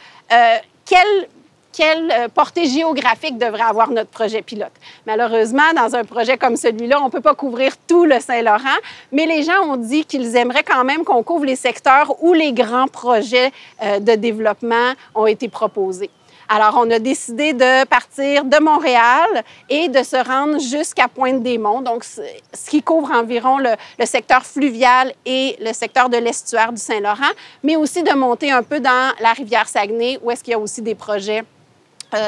[0.85, 1.27] quel
[1.75, 4.71] quelle euh, portée géographique devrait avoir notre projet pilote.
[5.05, 8.79] Malheureusement, dans un projet comme celui-là, on ne peut pas couvrir tout le Saint-Laurent,
[9.11, 12.53] mais les gens ont dit qu'ils aimeraient quand même qu'on couvre les secteurs où les
[12.53, 13.51] grands projets
[13.83, 16.09] euh, de développement ont été proposés.
[16.47, 22.03] Alors, on a décidé de partir de Montréal et de se rendre jusqu'à Pointe-des-Monts, donc
[22.03, 27.33] ce qui couvre environ le, le, secteur fluvial et le secteur de l'estuaire du Saint-Laurent,
[27.63, 30.59] mais aussi de monter un peu dans la rivière Saguenay, où est-ce qu'il y a
[30.59, 31.43] aussi des projets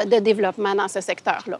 [0.06, 1.58] de développement dans ce secteur-là.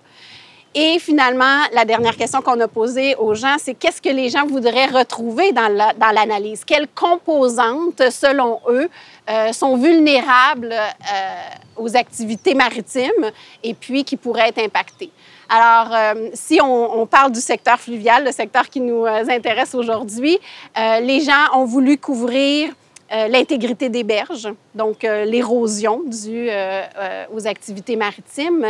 [0.74, 4.46] Et finalement, la dernière question qu'on a posée aux gens, c'est qu'est-ce que les gens
[4.46, 5.68] voudraient retrouver dans
[6.14, 6.62] l'analyse?
[6.64, 8.88] Quelles composantes, selon eux,
[9.30, 13.30] euh, sont vulnérables euh, aux activités maritimes
[13.64, 15.10] et puis qui pourraient être impactées?
[15.48, 15.96] Alors,
[16.34, 20.38] si on, parle du secteur fluvial, le secteur qui nous intéresse aujourd'hui,
[20.76, 22.74] les gens ont voulu couvrir
[23.10, 28.66] euh, l'intégrité des berges, donc euh, l'érosion due euh, aux activités maritimes,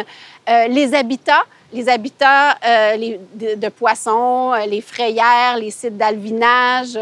[0.46, 2.54] les habitats, les habitats
[3.34, 6.98] de, poissons, les frayères, les sites d'alvinage,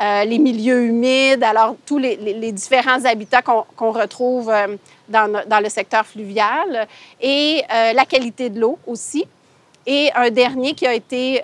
[0.00, 4.52] les milieux humides, alors tous les, différents habitats qu'on retrouve
[5.08, 6.86] dans, dans, le secteur fluvial,
[7.20, 9.24] et la qualité de l'eau aussi.
[9.86, 11.40] Et un dernier qui a été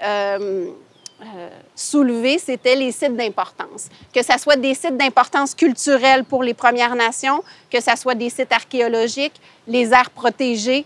[1.81, 3.89] euh, soulever, c'était les sites d'importance.
[4.13, 8.31] Que ce soit des sites d'importance culturelle pour les Premières Nations, que ce soit des
[8.31, 10.85] sites archéologiques, les aires protégées.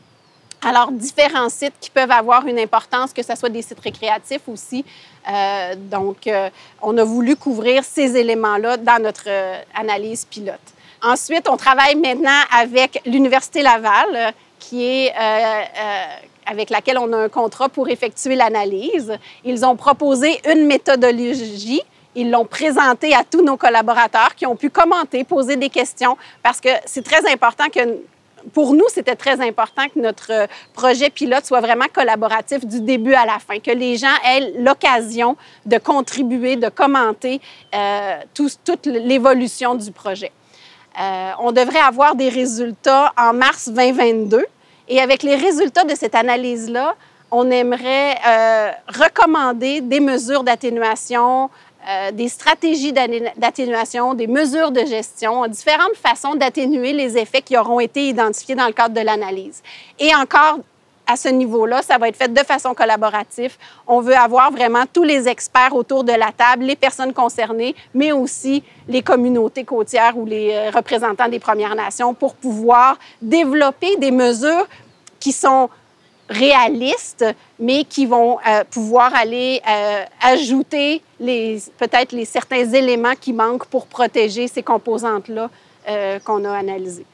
[0.62, 4.84] Alors, différents sites qui peuvent avoir une importance, que ce soit des sites récréatifs aussi.
[5.28, 6.49] Euh, donc, euh,
[6.80, 9.28] on a voulu couvrir ces éléments-là dans notre
[9.74, 10.61] analyse pilote.
[11.03, 15.12] Ensuite, on travaille maintenant avec l'Université Laval, qui est
[16.47, 19.16] avec laquelle on a un contrat pour effectuer l'analyse.
[19.45, 21.82] Ils ont proposé une méthodologie.
[22.14, 26.61] Ils l'ont présentée à tous nos collaborateurs qui ont pu commenter, poser des questions, parce
[26.61, 27.80] que c'est très important que
[28.53, 33.24] pour nous, c'était très important que notre projet pilote soit vraiment collaboratif du début à
[33.24, 37.40] la fin, que les gens aient l'occasion de contribuer, de commenter
[37.74, 40.30] euh, toute l'évolution du projet.
[41.01, 44.45] Euh, on devrait avoir des résultats en mars 2022.
[44.89, 46.95] Et avec les résultats de cette analyse-là,
[47.30, 51.51] on aimerait euh, recommander des mesures d'atténuation,
[51.89, 57.80] euh, des stratégies d'atténuation, des mesures de gestion, différentes façons d'atténuer les effets qui auront
[57.80, 59.62] été identifiés dans le cadre de l'analyse.
[59.99, 60.59] Et encore,
[61.07, 63.57] à ce niveau-là, ça va être fait de façon collaborative.
[63.86, 68.12] On veut avoir vraiment tous les experts autour de la table, les personnes concernées, mais
[68.12, 74.11] aussi les communautés côtières ou les euh, représentants des Premières Nations pour pouvoir développer des
[74.11, 74.66] mesures
[75.20, 75.68] qui sont
[76.28, 77.24] réalistes,
[77.59, 83.86] mais qui vont euh, pouvoir aller euh, ajouter peut-être les certains éléments qui manquent pour
[83.86, 85.50] protéger ces composantes-là
[86.24, 87.05] qu'on a analysées.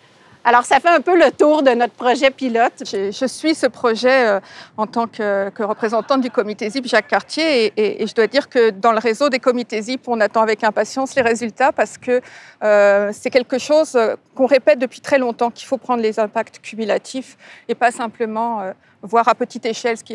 [0.51, 2.83] Alors, ça fait un peu le tour de notre projet pilote.
[2.83, 4.41] Je, suis ce projet euh,
[4.77, 8.91] en tant que, représentante du comité ZIP Jacques Cartier et, je dois dire que dans
[8.91, 12.21] le réseau des comités ZIP, on attend avec impatience les résultats parce que
[12.65, 13.97] euh, c'est quelque chose
[14.35, 17.39] qu'on répète depuis très longtemps, qu'il faut prendre les impacts cumulatifs
[17.69, 18.73] et pas simplement euh,
[19.03, 20.15] voir à petite échelle ce qui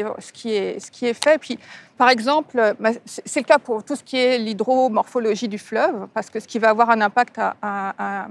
[0.52, 1.38] est, fait.
[1.40, 1.58] Puis,
[1.98, 2.76] par exemple,
[3.06, 6.60] c'est le cas pour tout ce qui est l'hydromorphologie du fleuve, parce que ce qui
[6.60, 8.28] va avoir un impact à,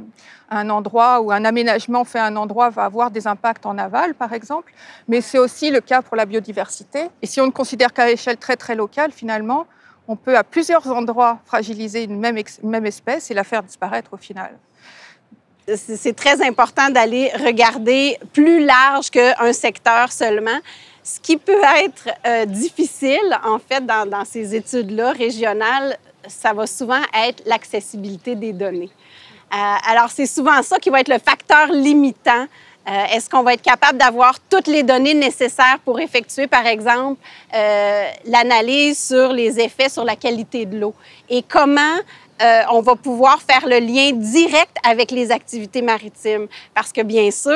[0.51, 4.15] un endroit ou un aménagement fait à un endroit va avoir des impacts en aval,
[4.15, 4.73] par exemple.
[5.09, 7.09] Mais c'est aussi le cas pour la biodiversité.
[7.23, 9.67] Et si on ne considère qu'à échelle très très locale, finalement,
[10.07, 14.59] on peut à plusieurs endroits fragiliser une même espèce et la faire disparaître au final
[15.67, 20.59] c'est très important d'aller regarder plus large qu'un secteur seulement.
[21.03, 27.03] Ce qui peut être euh, difficile, en fait, dans, ces études-là régionales, ça va souvent
[27.27, 28.91] être l'accessibilité des données.
[29.51, 32.47] alors, c'est souvent ça qui va être le facteur limitant
[32.87, 37.19] euh, est-ce qu'on va être capable d'avoir toutes les données nécessaires pour effectuer, par exemple,
[37.55, 40.95] euh, l'analyse sur les effets sur la qualité de l'eau?
[41.31, 41.97] Et comment
[42.43, 46.49] euh, on va pouvoir faire le lien direct avec les activités maritimes.
[46.75, 47.53] Parce que, bien sûr,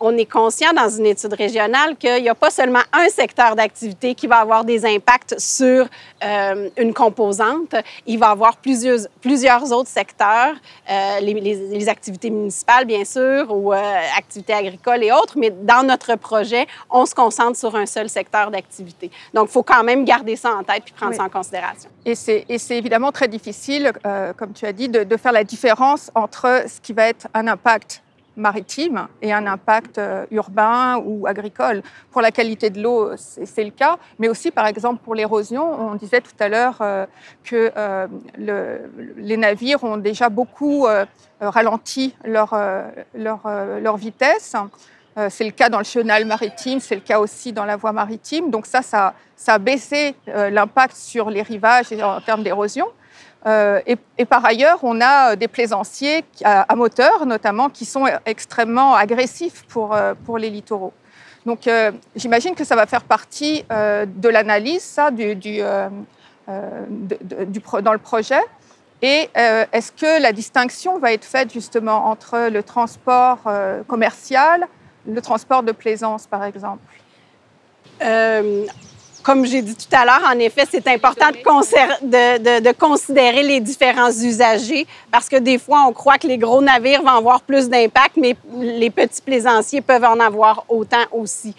[0.00, 4.14] on est conscient dans une étude régionale qu'il n'y a pas seulement un secteur d'activité
[4.14, 5.86] qui va avoir des impacts sur
[6.24, 7.74] euh, une composante.
[8.06, 10.54] Il va y avoir plusieurs, plusieurs autres secteurs,
[10.90, 15.34] euh, les, les, activités municipales, bien sûr, ou activités agricoles et autres.
[15.36, 19.10] Mais dans notre projet, on se concentre sur un seul secteur d'activité.
[19.34, 21.90] Donc, il faut quand même garder ça en tête puis prendre ça en considération.
[22.04, 26.64] Et c'est évidemment très difficile euh, comme tu as dit, de, faire la différence entre
[26.66, 28.02] ce qui va être un impact
[28.36, 31.82] maritime et un impact euh, urbain ou agricole.
[32.10, 35.62] Pour la qualité de l'eau, c'est le cas, mais aussi par exemple pour l'érosion.
[35.62, 37.06] On disait tout à l'heure euh,
[37.44, 37.70] que
[39.16, 40.86] les navires ont déjà beaucoup
[41.40, 42.56] ralenti leur,
[43.96, 44.56] vitesse.
[45.28, 48.50] c'est le cas dans le chenal maritime, c'est le cas aussi dans la voie maritime.
[48.50, 49.14] Donc ça, ça
[49.46, 52.86] a baissé l'impact sur les rivages en termes d'érosion.
[53.46, 58.94] Euh, et, par ailleurs, on a euh, des plaisanciers à, moteur, notamment, qui sont extrêmement
[58.94, 60.92] agressifs pour, euh, pour les littoraux.
[61.44, 61.68] Donc,
[62.14, 65.92] j'imagine que ça va faire partie de l'analyse, ça, dans
[66.46, 68.40] le projet.
[69.02, 73.40] Et est-ce que la distinction va être faite justement entre le transport
[73.88, 74.68] commercial,
[75.04, 76.84] le transport de plaisance, par exemple?
[79.22, 84.86] Comme j'ai dit tout à l'heure, en effet, c'est important de, considérer les différents usagers
[85.10, 88.36] parce que des fois, on croit que les gros navires vont avoir plus d'impact, mais
[88.58, 91.54] les petits plaisanciers peuvent en avoir autant aussi.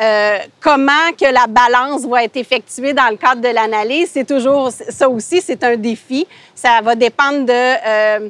[0.00, 4.70] Euh, comment que la balance va être effectuée dans le cadre de l'analyse, c'est toujours
[4.70, 6.26] ça aussi, c'est un défi.
[6.54, 8.28] Ça va dépendre de euh,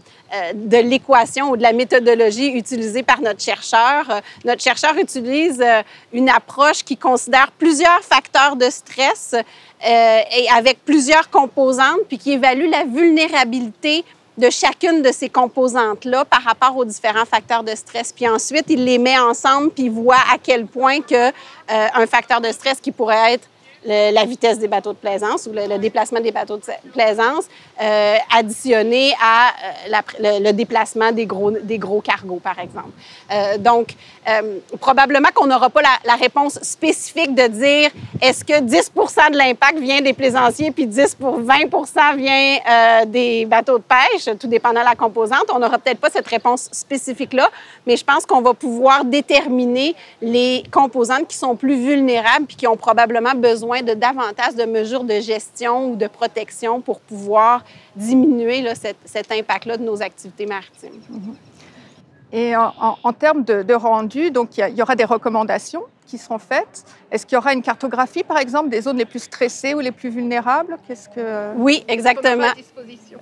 [0.55, 4.11] de l'équation ou de la méthodologie utilisée par notre chercheur.
[4.11, 9.35] Euh, notre chercheur utilise euh, une approche qui considère plusieurs facteurs de stress
[9.81, 14.05] et avec plusieurs composantes, puis qui évalue la vulnérabilité
[14.37, 18.13] de chacune de ces composantes-là par rapport aux différents facteurs de stress.
[18.13, 21.29] Puis ensuite, il les met ensemble, puis voit à quel point que,
[21.69, 23.49] un facteur de stress qui pourrait être
[23.85, 26.63] la vitesse des bateaux de plaisance ou le, déplacement des bateaux de
[26.93, 27.47] plaisance,
[27.81, 29.51] euh, additionné à
[29.91, 32.91] euh, le, déplacement des gros, des gros cargos, par exemple.
[33.33, 33.95] Euh, donc,
[34.29, 39.79] euh, probablement qu'on n'aura pas la, réponse spécifique de dire est-ce que 10% de l'impact
[39.79, 44.81] vient des plaisanciers puis 10 pour 20 vient euh, des bateaux de pêche, tout dépendant
[44.81, 45.45] de la composante.
[45.53, 47.49] On n'aura peut-être pas cette réponse spécifique-là,
[47.87, 52.67] mais je pense qu'on va pouvoir déterminer les composantes qui sont plus vulnérables puis qui
[52.67, 57.65] ont probablement besoin de davantage de mesures de gestion ou de protection pour pouvoir
[57.97, 61.01] diminuer cet, impact-là de nos activités maritimes.
[61.13, 61.48] Mm-hmm.
[62.33, 66.85] Et en, termes de, rendu, donc il y, aura des recommandations qui seront faites.
[67.11, 69.93] Est-ce qu'il y aura une cartographie, par exemple, des zones les plus stressées ou les
[69.93, 70.77] plus vulnérables?
[70.87, 72.49] Qu'est-ce que Oui, exactement.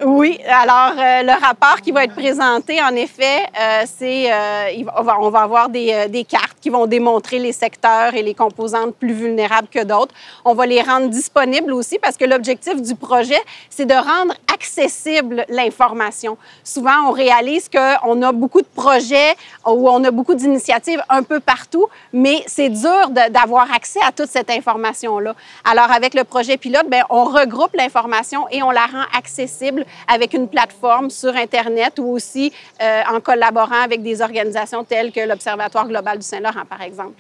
[0.04, 4.84] Oui, alors euh, le rapport qui va être présenté, en effet, euh, c'est euh,
[5.18, 9.12] on va avoir des, des, cartes qui vont démontrer les secteurs et les composantes plus
[9.12, 10.14] vulnérables que d'autres.
[10.44, 15.44] On va les rendre disponibles aussi parce que l'objectif du projet, c'est de rendre accessible
[15.48, 16.38] l'information.
[16.64, 19.34] Souvent, on réalise qu'on a beaucoup de projets
[19.66, 24.28] ou on a beaucoup d'initiatives un peu partout, mais c'est dur d'avoir accès à toute
[24.28, 25.34] cette information-là.
[25.64, 30.34] Alors, avec le projet pilote, bien, on regroupe l'information et on la rend accessible avec
[30.34, 32.52] une plateforme sur Internet ou aussi
[32.82, 37.14] euh, en collaborant avec des organisations telles que l'Observatoire global du Saint-Laurent, par exemple.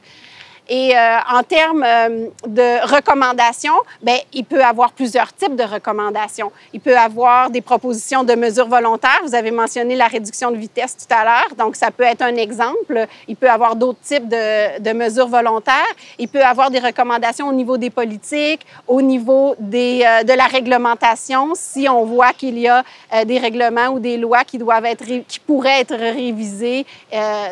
[0.68, 6.50] Et euh, en termes euh, de recommandations, bien, il peut avoir plusieurs types de recommandations.
[6.72, 9.20] Il peut avoir des propositions de mesures volontaires.
[9.22, 12.34] Vous avez mentionné la réduction de vitesse tout à l'heure, donc ça peut être un
[12.34, 13.06] exemple.
[13.28, 15.74] Il peut avoir d'autres types de, mesures volontaires.
[16.18, 20.46] Il peut avoir des recommandations au niveau des politiques, au niveau des, euh, de la
[20.46, 22.82] réglementation, si on voit qu'il y a
[23.24, 26.86] des règlements ou des lois qui doivent être qui pourraient être révisées.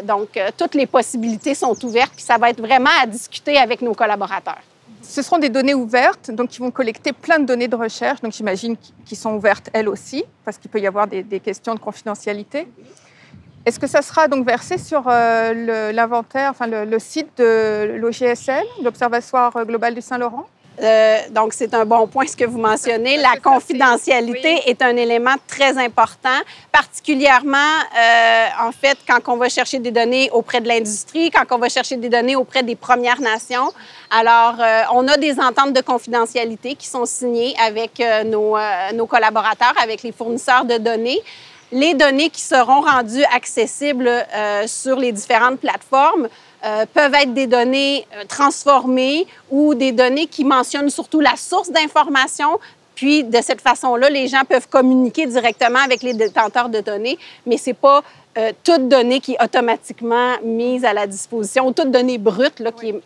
[0.04, 4.62] donc, toutes les possibilités sont ouvertes, puis ça va être vraiment discuter avec nos collaborateurs.
[5.02, 8.32] Ce seront des données ouvertes, donc qui vont collecter plein de données de recherche, donc
[8.32, 12.66] j'imagine qui sont ouvertes elles aussi, parce qu'il peut y avoir des, questions de confidentialité.
[13.66, 18.64] Est-ce que ça sera donc versé sur euh, l'inventaire, enfin le, le, site de l'OGSL,
[18.82, 20.46] l'Observatoire global du Saint-Laurent?
[20.82, 23.16] Euh, donc, c'est un bon point ce que vous mentionnez.
[23.16, 26.38] La confidentialité est un élément très important,
[26.72, 27.56] particulièrement,
[27.96, 31.68] euh, en fait, quand on va chercher des données auprès de l'industrie, quand on va
[31.68, 33.72] chercher des données auprès des Premières Nations.
[34.10, 38.56] Alors, euh, on a des ententes de confidentialité qui sont signées avec nos,
[38.94, 41.20] nos, collaborateurs, avec les fournisseurs de données.
[41.74, 46.28] les données qui seront rendues accessibles euh, sur les différentes plateformes
[46.64, 51.70] euh, peuvent être des données euh, transformées ou des données qui mentionnent surtout la source
[51.70, 52.58] d'information.
[52.94, 57.56] Puis, de cette façon-là, les gens peuvent communiquer directement avec les détenteurs de données, mais
[57.56, 58.02] ce n'est pas
[58.38, 62.70] euh, toute donnée qui est automatiquement mise à la disposition, ou toute donnée brute là,
[62.72, 63.00] qui est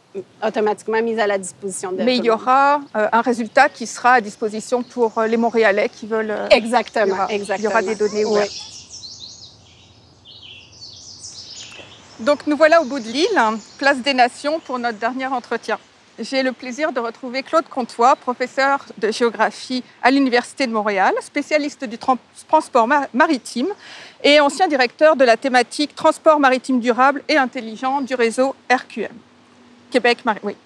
[0.46, 4.12] automatiquement mise à la disposition de Mais il y aura euh, un résultat qui sera
[4.14, 6.30] à disposition pour les Montréalais qui veulent.
[6.30, 7.58] euh, Exactement, il y aura, exactement.
[7.58, 8.30] Il y aura des données Oui.
[8.32, 8.52] ouvertes.
[12.20, 13.40] Donc nous voilà au bout de l'île,
[13.78, 15.78] place des Nations pour notre dernier entretien.
[16.18, 21.84] J'ai le plaisir de retrouver Claude Comtois, professeur de géographie à l'Université de Montréal, spécialiste
[21.84, 23.68] du tran- transport ma- maritime
[24.24, 29.12] et ancien directeur de la thématique transport maritime durable et intelligent du réseau RQM.
[29.92, 30.56] Québec, oui.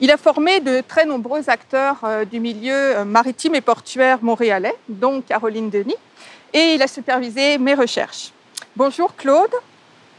[0.00, 4.74] Il a formé de très nombreux acteurs euh, du milieu euh, maritime et portuaire montréalais,
[4.88, 5.96] dont Caroline Denis,
[6.54, 8.32] et il a supervisé mes recherches.
[8.74, 9.50] Bonjour Claude,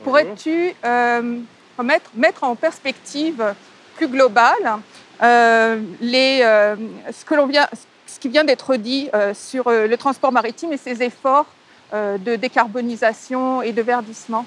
[0.04, 1.39] pourrais-tu euh,
[1.78, 3.54] remettre, mettre en perspective
[3.95, 4.80] plus globale
[5.22, 6.76] euh, les, euh,
[7.12, 7.68] ce, que vient,
[8.08, 11.47] ce qui vient d'être dit sur le transport maritime et ses efforts
[11.93, 14.45] de décarbonisation et de verdissement?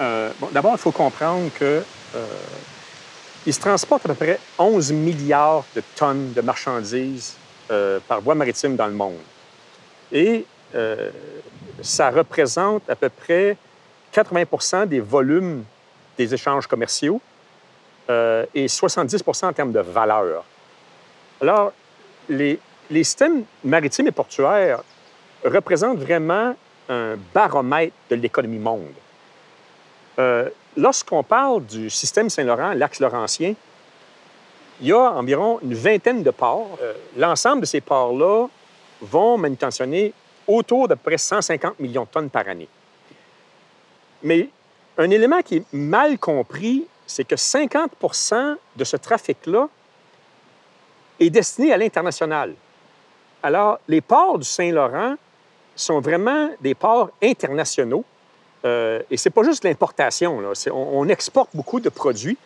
[0.00, 1.82] Bon, D'abord, il faut comprendre que
[3.46, 7.34] il se transporte à peu près 11 milliards de tonnes de marchandises
[8.08, 9.20] par voie maritime dans le monde.
[10.12, 10.44] Et
[11.82, 13.56] ça représente à peu près
[14.14, 15.64] 80% des volumes
[16.16, 17.20] des échanges commerciaux
[18.08, 20.44] euh, et 70% en termes de valeur.
[21.40, 21.72] Alors,
[22.28, 22.60] les,
[22.90, 24.82] systèmes maritimes et portuaires
[25.44, 26.54] représentent vraiment
[26.88, 28.92] un baromètre de l'économie monde.
[30.18, 33.54] Euh, Lorsqu'on parle du système Saint-Laurent, l'axe laurentien,
[34.80, 36.76] il y a environ une vingtaine de ports.
[36.82, 38.48] Euh, L'ensemble de ces ports-là
[39.00, 40.12] vont manutentionner
[40.48, 42.68] autour peu près 150 millions de tonnes par année.
[44.24, 44.48] Mais
[44.98, 49.68] un élément qui est mal compris, c'est que 50% de ce trafic-là
[51.20, 52.54] est destiné à l'international.
[53.42, 55.14] Alors, les ports du Saint-Laurent
[55.76, 58.04] sont vraiment des ports internationaux.
[58.64, 60.42] Euh, et c'est pas juste l'importation.
[60.72, 62.38] On, exporte beaucoup de produits.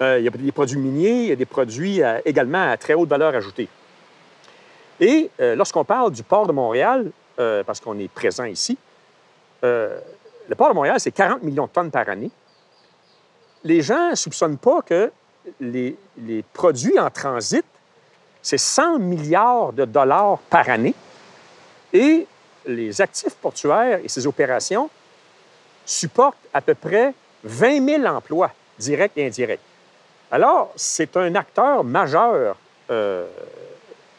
[0.00, 2.94] Euh, il y a des produits miniers, il y a des produits également à très
[2.94, 3.68] haute valeur ajoutée.
[5.02, 7.10] Et euh, lorsqu'on parle du port de Montréal,
[7.40, 8.78] euh, parce qu'on est présent ici,
[10.52, 12.30] le port de Montréal, c'est 40 millions de tonnes par année.
[13.64, 15.10] Les gens ne soupçonnent pas que
[15.58, 15.96] les,
[16.52, 17.64] produits en transit,
[18.42, 20.94] c'est 100 milliards de dollars par année.
[21.94, 22.26] Et
[22.66, 24.90] les actifs portuaires et ces opérations
[25.86, 29.60] supportent à peu près 20 000 emplois, directs et indirects.
[30.30, 32.56] Alors, c'est un acteur majeur
[32.90, 33.26] euh,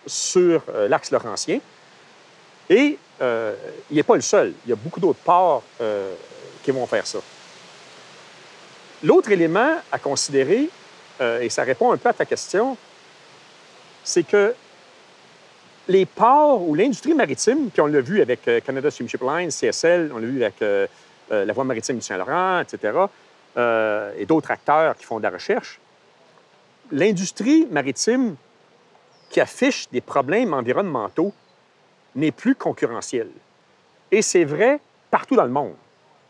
[0.07, 1.59] sur euh, l'axe laurentien.
[2.74, 3.53] Et euh,
[3.91, 4.51] il n'est pas le seul.
[4.65, 6.15] Il y a beaucoup d'autres ports euh,
[6.63, 7.19] qui vont faire ça.
[9.03, 10.69] L'autre élément à considérer,
[11.21, 12.76] euh, et ça répond un peu à ta question,
[14.03, 14.55] c'est que
[15.88, 20.17] les ports ou l'industrie maritime, puis on l'a vu avec Canada Steamship Lines, CSL, on
[20.17, 20.89] l'a vu avec
[21.30, 22.93] la voie maritime du Saint-Laurent, etc.,
[24.17, 25.82] et d'autres acteurs qui font de la recherche,
[26.89, 28.38] l'industrie maritime
[29.30, 31.34] qui affiche des problèmes environnementaux
[32.16, 33.32] n'est plus concurrentielle.
[34.11, 35.76] Et c'est vrai partout dans le monde,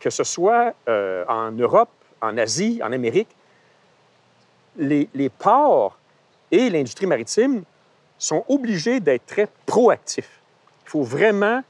[0.00, 3.28] que ce soit euh, en Europe, en Asie, en Amérique.
[4.76, 5.98] Les, les ports
[6.50, 7.62] et l'industrie maritime
[8.18, 10.40] sont obligés d'être très proactifs.
[10.86, 11.62] Il faut vraiment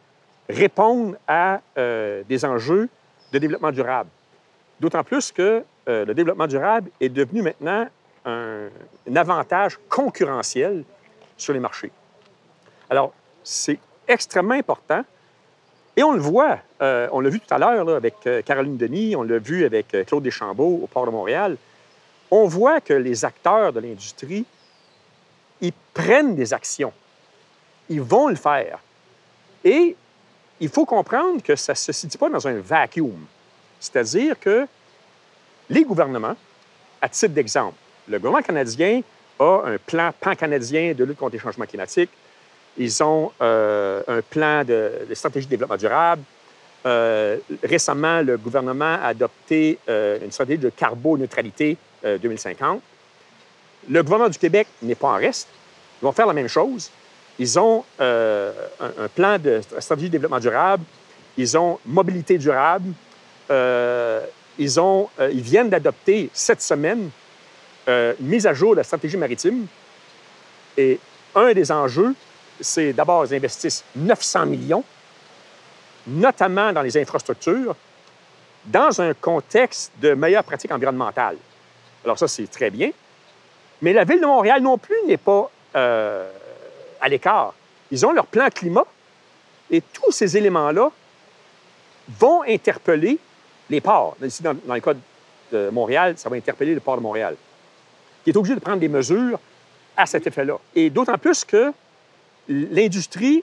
[0.49, 2.89] répondre à euh, des enjeux
[3.33, 4.11] de développement durable.
[4.81, 7.87] D'autant plus que euh, le développement durable est devenu maintenant
[8.25, 8.69] un,
[9.09, 10.85] un avantage concurrentiel
[11.37, 11.91] sur les marchés.
[12.89, 13.13] Alors,
[13.43, 13.79] c'est
[14.09, 15.05] extrêmement important.
[15.97, 19.15] Et on le voit, euh, on l'a vu tout à l'heure avec euh, Caroline Denis,
[19.15, 21.57] on l'a vu avec euh, Claude Deschambault au port de Montréal.
[22.31, 24.45] On voit que les acteurs de l'industrie,
[25.61, 26.93] ils prennent des actions.
[27.89, 28.81] Ils vont le faire.
[29.63, 29.97] Et
[30.61, 33.27] il faut comprendre que ça ne se situe pas dans un vacuum.
[33.79, 34.67] C'est-à-dire que
[35.71, 36.37] les gouvernements,
[37.01, 37.77] à titre d'exemple,
[38.09, 39.03] le gouvernement canadien
[39.39, 42.11] a un plan pan-canadien de lutte contre les changements climatiques.
[42.77, 46.23] Ils ont euh, un plan de, stratégie de développement durable.
[46.87, 52.83] Euh, récemment, le gouvernement a adopté euh, une stratégie de carboneutralité euh, 2050.
[53.89, 55.49] Le gouvernement du Québec n'est pas en reste.
[56.01, 56.91] Ils vont faire la même chose.
[57.39, 58.51] Ils ont un,
[58.81, 60.85] un plan de stratégie de développement durable.
[61.37, 62.93] Ils ont mobilité durable.
[64.59, 67.11] Ils, ont, ils viennent d'adopter cette semaine
[67.89, 69.67] une mise à jour de la stratégie maritime.
[70.77, 71.01] Et
[71.35, 72.15] un des enjeux,
[72.61, 74.85] c'est d'abord, ils investissent 900 millions
[76.07, 77.75] notamment dans les infrastructures,
[78.67, 81.37] dans un contexte de meilleure pratique environnementale.
[82.05, 82.91] Alors ça, c'est très bien.
[83.83, 86.31] Mais la Ville de Montréal non plus n'est pas euh,
[87.01, 87.55] à l'écart.
[87.91, 88.85] Ils ont leur plan climat
[89.71, 90.91] et tous ces éléments-là
[92.19, 93.19] vont interpeller
[93.71, 94.17] les ports.
[94.23, 94.95] Ici, dans, dans le cas
[95.53, 97.37] de Montréal, ça va interpeller le port de Montréal,
[98.23, 99.39] qui est obligé de prendre des mesures
[99.97, 100.59] à cet effet-là.
[100.75, 101.73] Et d'autant plus que
[102.49, 103.43] l'industrie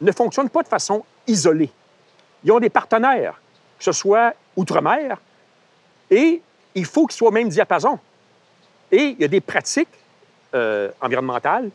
[0.00, 1.70] ne fonctionne pas de façon isolée.
[2.44, 3.40] Ils ont des partenaires,
[3.78, 5.18] que ce soit outre-mer,
[6.10, 6.40] et
[6.74, 7.98] il faut qu'ils soient même diapason.
[8.92, 9.88] Et il y a des pratiques
[10.54, 11.70] euh, environnementales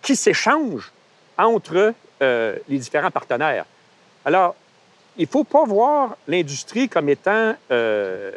[0.00, 0.92] qui s'échangent
[1.36, 3.64] entre euh, les différents partenaires.
[4.24, 4.54] Alors,
[5.16, 8.30] il ne faut pas voir l'industrie comme étant euh,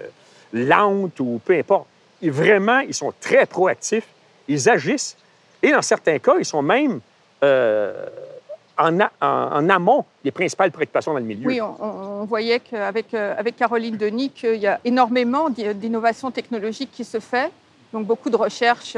[0.54, 1.88] lente ou peu importe.
[2.22, 4.08] Vraiment, ils sont très proactifs,
[4.48, 5.16] ils agissent,
[5.62, 7.00] et dans certains cas, ils sont même
[7.44, 11.48] en, en, amont des principales préoccupations dans le milieu.
[11.48, 17.20] Oui, on, voyait qu'avec avec Caroline Denis, qu'il y a énormément d'innovation technologique qui se
[17.20, 17.52] fait,
[17.94, 18.98] donc beaucoup de recherche,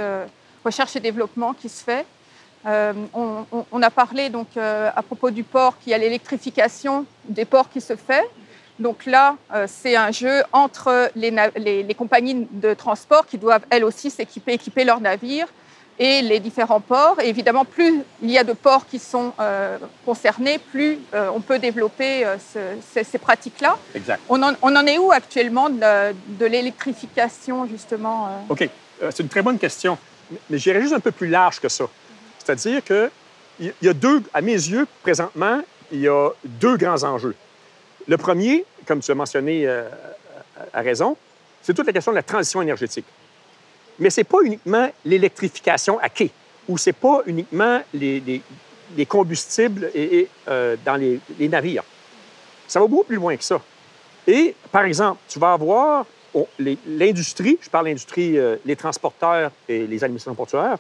[0.66, 2.06] recherche et développement qui se fait.
[2.66, 7.46] Euh, on, a parlé donc euh, à propos du port qu'il y a l'électrification des
[7.46, 8.30] ports qui se fait.
[8.80, 13.84] Donc là, euh, c'est un jeu entre les, les, compagnies de transport qui doivent elles
[13.84, 15.48] aussi s'équiper, équiper leurs navires
[16.00, 17.20] et les différents ports.
[17.22, 19.34] Et évidemment, plus il y a de ports qui sont
[20.06, 22.26] concernés, plus on peut développer
[22.94, 23.78] ces, pratiques-là.
[23.94, 24.22] Exact.
[24.30, 28.46] On en, on en, est où actuellement de, de l'électrification, justement?
[28.48, 28.70] OK.
[29.10, 29.98] c'est une très bonne question.
[30.50, 31.86] Mais j'irais juste un peu plus large que ça.
[32.38, 37.36] C'est-à-dire qu'il y a deux, à mes yeux, présentement, il y a deux grands enjeux.
[38.08, 39.88] Le premier, comme tu as mentionné euh,
[40.74, 41.18] à raison,
[41.62, 43.06] c'est toute la question de la transition énergétique.
[44.00, 46.32] Mais ce n'est pas uniquement l'électrification à quai,
[46.68, 48.42] ou ce n'est pas uniquement les,
[49.08, 49.92] combustibles
[50.48, 51.84] euh, dans les, navires.
[52.68, 53.62] Ça va beaucoup plus loin que ça.
[54.28, 56.06] Et, par exemple, tu vas avoir
[56.88, 60.78] l'industrie, je parle l'industrie, euh, les transporteurs et les administrations portuaires,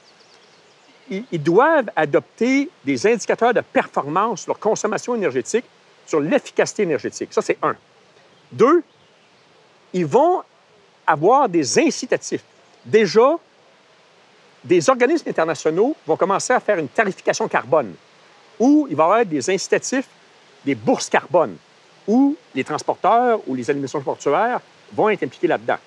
[1.09, 5.65] ils doivent adopter des indicateurs de performance sur leur consommation énergétique,
[6.05, 7.33] sur l'efficacité énergétique.
[7.33, 7.75] Ça, c'est un.
[8.51, 8.83] Deux,
[9.93, 10.43] ils vont
[11.05, 12.43] avoir des incitatifs.
[12.85, 13.37] Déjà,
[14.63, 17.93] des organismes internationaux vont commencer à faire une tarification carbone,
[18.59, 20.07] où il va y avoir des incitatifs,
[20.65, 21.55] des bourses carbone,
[22.07, 24.59] où les transporteurs ou les administrations portuaires
[24.93, 25.77] vont être impliqués là-dedans.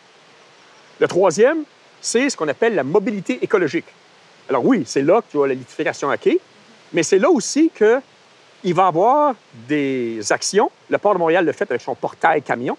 [1.01, 1.65] Le troisième,
[2.01, 3.87] c'est ce qu'on appelle la mobilité écologique.
[4.49, 6.41] Alors oui, c'est là que tu as la lithification à quai,
[6.93, 9.35] mais c'est là aussi qu'il va y avoir
[9.69, 10.71] des actions.
[10.89, 12.77] Le port de Montréal le fait avec son portail camion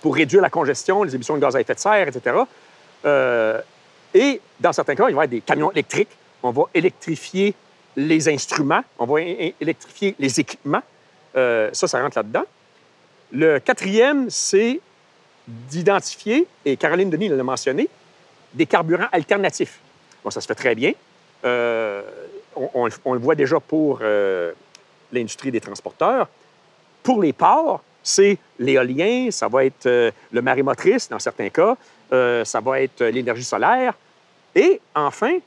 [0.00, 2.36] pour réduire la congestion, les émissions de gaz à effet de serre, etc.
[3.04, 3.60] Euh,
[4.14, 6.10] et dans certains cas, il va y avoir des camions électriques.
[6.42, 7.54] On va électrifier
[7.96, 10.82] les instruments, on va électrifier les équipements.
[11.36, 12.44] Euh, ça, ça rentre là-dedans.
[13.32, 14.80] Le quatrième, c'est
[15.46, 17.88] d'identifier, et Caroline Denis l'a mentionné,
[18.54, 19.80] des carburants alternatifs
[20.30, 20.92] ça se fait très bien.
[21.44, 22.02] Euh,
[22.74, 24.00] on, le voit déjà pour
[25.12, 26.28] l'industrie des transporteurs.
[27.02, 31.76] Pour les ports, c'est l'éolien, ça va être le marémotrice dans certains cas,
[32.10, 33.94] ça va être l'énergie solaire.
[34.54, 35.38] Et enfin,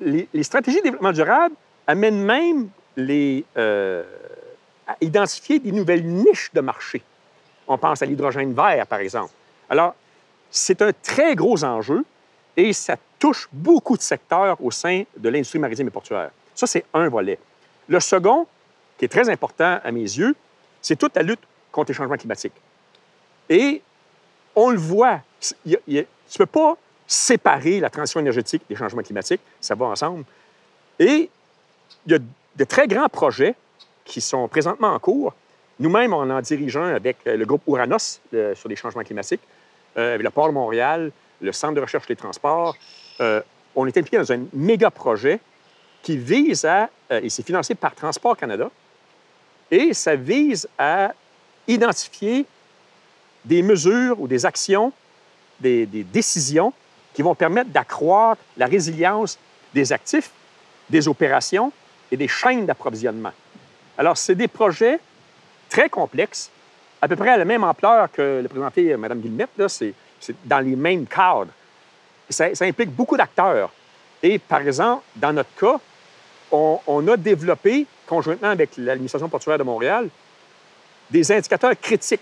[0.00, 1.54] les, stratégies de développement durable
[1.86, 7.02] amènent même les, à identifier des nouvelles niches de marché.
[7.68, 9.32] On pense à l'hydrogène vert, par exemple.
[9.68, 9.94] Alors,
[10.50, 12.04] c'est un très gros enjeu
[12.56, 16.30] et ça touche beaucoup de secteurs au sein de l'industrie maritime et portuaire.
[16.54, 17.38] Ça, c'est un volet.
[17.86, 18.46] Le second,
[18.96, 20.34] qui est très important à mes yeux,
[20.80, 22.54] c'est toute la lutte contre les changements climatiques.
[23.48, 23.82] Et
[24.58, 26.02] on le voit, tu ne
[26.36, 26.76] peux pas
[27.06, 30.24] séparer la transition énergétique des changements climatiques, ça va ensemble.
[30.98, 31.30] Et
[32.06, 33.54] il y a de très grands projets
[34.04, 35.32] qui sont présentement en cours.
[35.78, 38.20] Nous-mêmes, on en dirige un avec le groupe Uranos
[38.54, 39.42] sur les changements climatiques,
[39.96, 42.76] euh, le Port de Montréal, le Centre de recherche des transports.
[43.20, 43.40] Euh,
[43.76, 45.38] on est impliqué dans un méga projet
[46.02, 48.70] qui vise à, euh, et c'est financé par Transport Canada,
[49.70, 51.12] et ça vise à
[51.68, 52.44] identifier
[53.44, 54.92] des mesures ou des actions,
[55.60, 56.72] des, décisions
[57.14, 59.38] qui vont permettre d'accroître la résilience
[59.74, 60.30] des actifs,
[60.88, 61.72] des opérations
[62.10, 63.32] et des chaînes d'approvisionnement.
[63.96, 65.00] Alors, c'est des projets
[65.68, 66.50] très complexes,
[67.02, 69.50] à peu près à la même ampleur que le présenté Mme Guillemette.
[69.68, 69.94] C'est
[70.44, 71.50] dans les mêmes cadres.
[72.28, 73.70] Ça, implique beaucoup d'acteurs.
[74.22, 75.78] Et par exemple, dans notre cas,
[76.50, 80.08] on, a développé, conjointement avec l'administration portuaire de Montréal,
[81.10, 82.20] des indicateurs critiques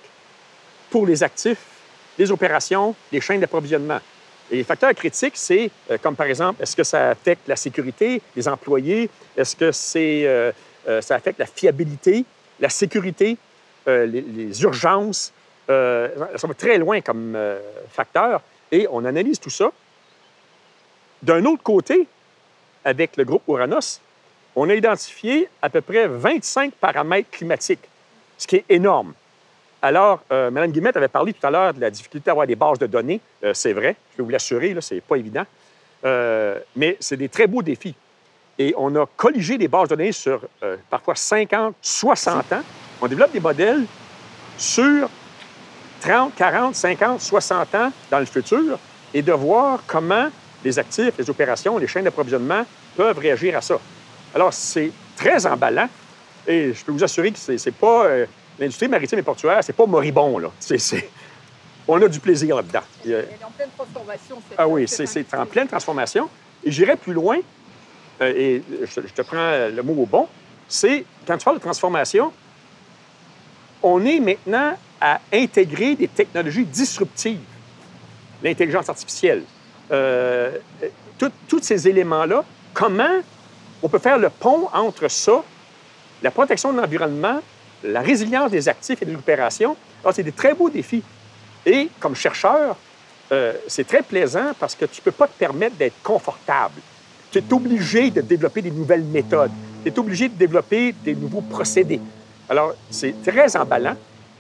[0.91, 1.65] pour les actifs,
[2.19, 4.01] les opérations, les chaînes d'approvisionnement.
[4.51, 8.23] Et les facteurs critiques, c'est euh, comme par exemple, est-ce que ça affecte la sécurité
[8.35, 9.11] des employés?
[9.37, 10.53] Est-ce que c'est, euh,
[10.89, 12.25] euh, ça affecte la fiabilité?
[12.59, 13.37] la sécurité,
[13.87, 15.31] les, les urgences?
[15.69, 17.37] ça va très loin comme
[17.91, 18.41] facteur.
[18.73, 19.71] Et on analyse tout ça.
[21.23, 22.09] D'un autre côté,
[22.83, 24.01] avec le groupe Uranus,
[24.55, 27.87] on a identifié à peu près 25 paramètres climatiques,
[28.39, 29.13] ce qui est énorme.
[29.87, 32.81] Alors, euh, Mme Guillemette avait parlé tout à l'heure de la difficulté d'avoir des bases
[32.81, 33.21] de données.
[33.45, 35.45] Euh, c'est vrai, je peux vous l'assurer, là, c'est pas évident.
[36.05, 37.95] Euh, mais c'est des très beaux défis.
[38.59, 42.63] Et on a colligé des bases de données sur euh, parfois 50, 60 ans.
[43.01, 43.85] On développe des modèles
[44.59, 45.09] sur
[46.01, 48.81] 30, 40, 50, 60 ans dans le futur
[49.15, 50.31] et de voir comment
[50.65, 53.79] les actifs, les opérations, les chaînes d'approvisionnement peuvent réagir à ça.
[54.35, 55.89] Alors, c'est très emballant
[56.45, 58.09] et je peux vous assurer que c'est c'est pas...
[58.59, 60.49] euh, L'industrie maritime et portuaire, c'est pas moribond, là.
[61.89, 62.81] On a du plaisir là-dedans.
[63.05, 64.37] Elle est en pleine transformation.
[64.49, 66.29] cette- ah oui, c'est en pleine transformation.
[66.65, 67.39] Et j'irai plus loin,
[68.21, 70.27] euh, et je, je te prends le mot au bon,
[70.69, 72.33] c'est, quand tu parles de transformation,
[73.83, 77.39] on est maintenant à intégrer des technologies disruptives,
[78.43, 79.45] l'intelligence artificielle,
[79.93, 80.59] euh,
[81.49, 82.43] tous ces éléments-là,
[82.75, 83.21] comment
[83.83, 85.43] on peut faire le pont entre ça,
[86.23, 87.41] la protection de l'environnement,
[87.87, 89.77] la résilience des actifs et des opérations.
[90.03, 91.03] Alors, c'est des très beaux défis.
[91.65, 92.77] Et comme chercheur,
[93.33, 96.81] euh, c'est très plaisant parce que tu ne peux pas te permettre d'être confortable.
[97.31, 99.51] Tu es obligé de développer des nouvelles méthodes.
[99.83, 102.01] Tu es obligé de développer des nouveaux procédés.
[102.49, 103.97] Alors, c'est très emballant.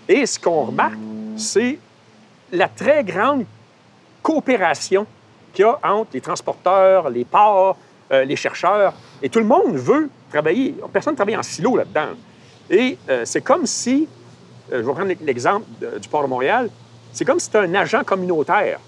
[0.08, 0.98] Et ce qu'on remarque,
[1.36, 1.78] c'est
[2.52, 3.44] la très grande
[4.22, 5.06] coopération
[5.52, 7.76] qu'il y a entre les transporteurs, les ports,
[8.12, 8.94] euh, les chercheurs.
[9.20, 10.76] Et tout le monde veut travailler.
[10.92, 12.14] Personne ne travaille en silo là-dedans.
[12.70, 14.08] Et euh, c'est comme si,
[14.72, 15.66] euh, je vais prendre l'exemple
[16.00, 16.68] du port de Montréal,
[17.12, 18.78] c'est comme si tu un agent communautaire.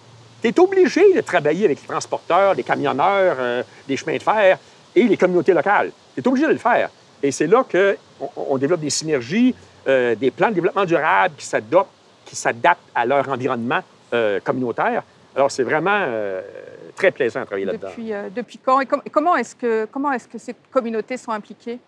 [0.43, 4.59] Tu es obligé de travailler avec les transporteurs, les camionneurs, euh, les chemins de fer
[4.95, 5.91] et les communautés locales.
[6.15, 6.91] Tu es obligé de le faire.
[7.23, 9.55] Et c'est là qu'on on développe des synergies,
[9.87, 13.81] des plans de développement durable qui s'adaptent, à leur environnement
[14.45, 15.03] communautaire.
[15.35, 16.07] Alors, c'est vraiment
[16.95, 17.89] très plaisant de travailler là-dedans.
[18.35, 21.79] Depuis, quand et, com- et comment est-ce que comment est-ce que ces communautés sont impliquées?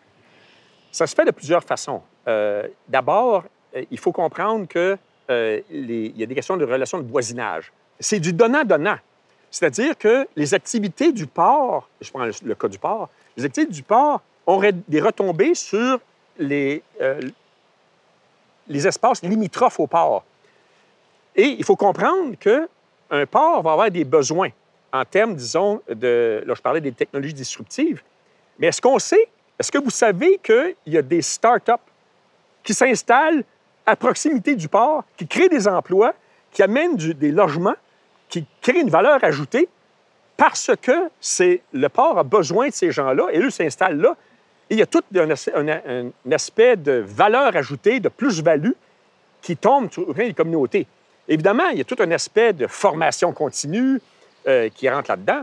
[0.93, 2.03] Ça se fait de plusieurs façons.
[2.27, 3.45] Euh, D'abord,
[3.77, 4.99] euh, il faut comprendre qu'il
[5.29, 7.73] y a des questions de relations de voisinage.
[7.99, 8.99] C'est du donnant-donnant.
[9.51, 13.83] C'est-à-dire que les activités du port, je prends le, cas du port, les activités du
[13.83, 16.01] port auraient des retombées sur
[16.39, 17.21] les, euh,
[18.69, 20.25] les espaces limitrophes au port.
[21.35, 24.51] Et il faut comprendre qu'un port va avoir des besoins
[24.93, 26.43] en termes, disons, de...
[26.47, 28.03] Là, je parlais des technologies disruptives.
[28.59, 29.29] Mais est-ce qu'on sait
[29.61, 31.82] est-ce que vous savez qu'il y a des start-up
[32.62, 33.45] qui s'installent
[33.85, 36.15] à proximité du port, qui créent des emplois,
[36.51, 37.74] qui amènent des logements,
[38.31, 39.69] qui créent une valeur ajoutée
[40.39, 44.16] parce que c'est le port a besoin de ces gens-là et eux s'installent là.
[44.70, 48.73] Et il y a tout un aspect de valeur ajoutée, de plus-value
[49.43, 50.87] qui tombe sur les communautés.
[51.28, 54.01] Évidemment, il y a tout un aspect de formation continue
[54.49, 55.43] euh, qui rentre là-dedans,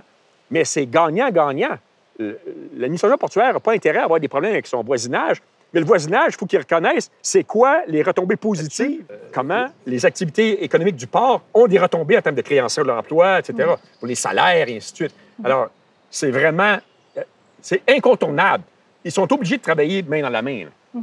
[0.50, 1.78] mais c'est gagnant-gagnant.
[2.20, 2.40] Le-
[2.76, 5.38] L'administration portuaire n'a pas intérêt à avoir des problèmes avec son voisinage,
[5.74, 9.04] mais le voisinage, il faut qu'il reconnaisse c'est quoi les retombées positives,
[9.34, 13.40] comment les activités économiques du port ont des retombées en termes de création de l'emploi,
[13.40, 13.70] etc.,
[14.00, 15.14] pour les salaires et ainsi de suite.
[15.44, 15.70] Alors,
[16.10, 16.78] c'est vraiment,
[17.18, 17.22] euh,
[17.62, 18.64] c'est incontournable.
[19.04, 20.66] Ils sont obligés de travailler main dans la main.
[20.66, 21.00] là.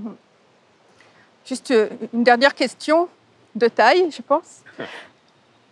[1.47, 3.09] Juste euh, une dernière question
[3.55, 4.63] de taille, je pense.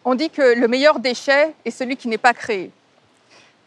[0.05, 2.70] On dit que le meilleur déchet est celui qui n'est pas créé.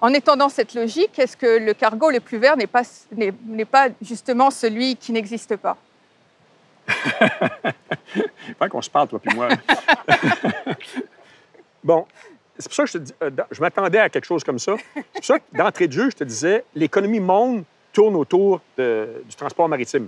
[0.02, 3.66] En étendant cette logique, est-ce que le cargo le plus vert n'est pas, n'est, n'est
[3.66, 5.78] pas justement celui qui n'existe pas?
[8.60, 9.48] Faut qu'on se parle, toi puis moi.
[11.84, 12.06] bon,
[12.58, 14.76] c'est pour ça que je te dis, euh, je m'attendais à quelque chose comme ça.
[14.94, 19.24] C'est pour ça que d'entrée de jeu, je te disais, l'économie monde tourne autour de-
[19.26, 20.08] du transport maritime.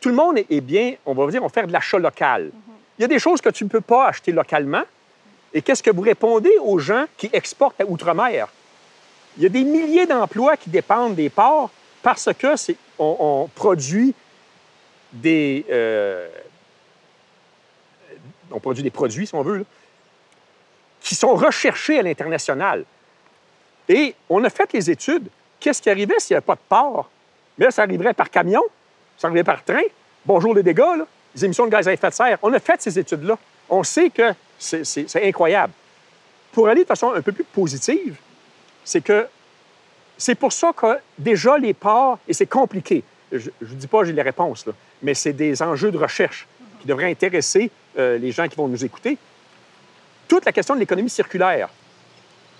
[0.00, 2.50] Tout le monde est, est bien, on va dire, on va faire de l'achat local.
[2.98, 4.82] Il y a des choses que tu ne peux pas acheter localement.
[5.56, 8.48] Et qu'est-ce que vous répondez aux gens qui exportent à outre-mer?
[9.38, 11.70] Il y a des milliers d'emplois qui dépendent des ports
[12.02, 14.14] parce c'est, on, produit
[15.14, 16.28] des, euh,
[18.52, 19.64] on produit des produits, si on veut,
[21.00, 22.84] qui sont recherchés à l'international.
[23.88, 25.30] Et on a fait les études.
[25.58, 27.08] Qu'est-ce qui arrivait s'il n'y avait pas de port?
[27.56, 28.62] Mais là, ça arriverait par camion,
[29.16, 29.84] ça arriverait par train.
[30.26, 30.82] Bonjour les dégâts,
[31.34, 32.38] les émissions de gaz à effet de serre.
[32.42, 33.38] On a fait ces études-là.
[33.70, 35.72] On sait que c'est- incroyable.
[36.52, 38.16] Pour aller de façon un peu plus positive,
[38.84, 39.26] c'est que
[40.16, 44.12] c'est pour ça que déjà les ports, et c'est compliqué, je ne dis pas j'ai
[44.12, 44.64] les réponses,
[45.02, 46.46] mais c'est des enjeux de recherche
[46.80, 49.18] qui devraient intéresser euh, les gens qui vont nous écouter.
[50.28, 51.68] Toute la question de l'économie circulaire,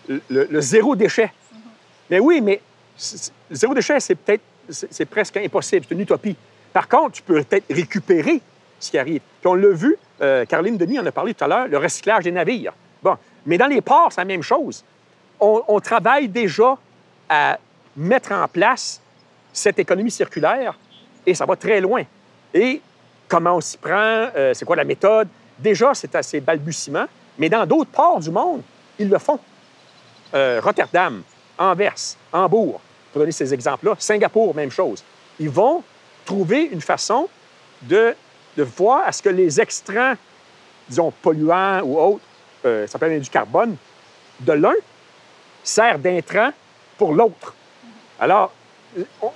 [0.09, 1.32] le, zéro déchet.
[2.10, 2.60] Mais oui, mais
[3.51, 6.36] le zéro déchet, c'est peut-être, c'est presque impossible, c'est une utopie.
[6.73, 8.40] Par contre, tu peux peut-être récupérer
[8.78, 9.20] ce qui arrive.
[9.40, 12.24] Puis on l'a vu, euh, Caroline Denis en a parlé tout à l'heure, le recyclage
[12.24, 12.72] des navires.
[13.02, 14.84] Bon, mais dans les ports, c'est la même chose.
[15.38, 16.78] On, travaille déjà
[17.28, 17.58] à
[17.94, 19.00] mettre en place
[19.52, 20.78] cette économie circulaire
[21.26, 22.02] et ça va très loin.
[22.54, 22.80] Et
[23.28, 25.28] comment on s'y prend, euh, c'est quoi la méthode,
[25.58, 27.06] déjà, c'est assez balbutiement,
[27.38, 28.62] mais dans d'autres ports du monde,
[28.98, 29.38] ils le font.
[30.34, 31.22] Euh, Rotterdam,
[31.58, 32.80] Anvers, Hambourg,
[33.12, 35.02] pour donner ces exemples-là, Singapour, même chose.
[35.38, 35.82] Ils vont
[36.24, 37.28] trouver une façon
[37.82, 38.14] de,
[38.56, 40.18] de voir à ce que les extraits,
[40.88, 42.24] disons, polluants ou autres,
[42.64, 43.76] euh, ça peut être du carbone,
[44.40, 44.74] de l'un
[45.62, 46.50] sert d'intrant
[46.96, 47.54] pour l'autre.
[48.18, 48.52] Alors,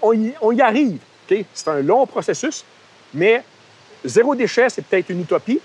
[0.02, 0.98] on, y, arrive.
[1.28, 2.64] C'est un long processus,
[3.12, 3.44] mais
[4.04, 5.60] zéro déchet, c'est peut-être une utopie,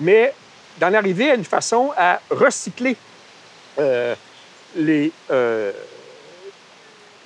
[0.00, 0.32] mais
[0.78, 2.96] d'en arriver à une façon à recycler
[3.78, 4.14] euh,
[4.76, 5.72] les, euh,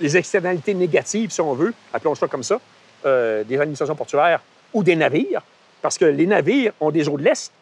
[0.01, 2.59] les externalités négatives, si on veut, appelons ça comme ça,
[3.05, 4.41] des administrations portuaires
[4.73, 5.43] ou des navires,
[5.83, 7.53] parce que les navires ont des eaux de l'Est.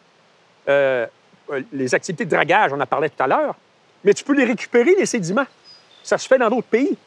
[0.69, 1.07] Euh,
[1.73, 3.55] les activités de dragage, on en parlait tout à l'heure,
[4.03, 5.45] mais tu peux les récupérer, les sédiments.
[6.03, 6.97] Ça se fait dans d'autres pays.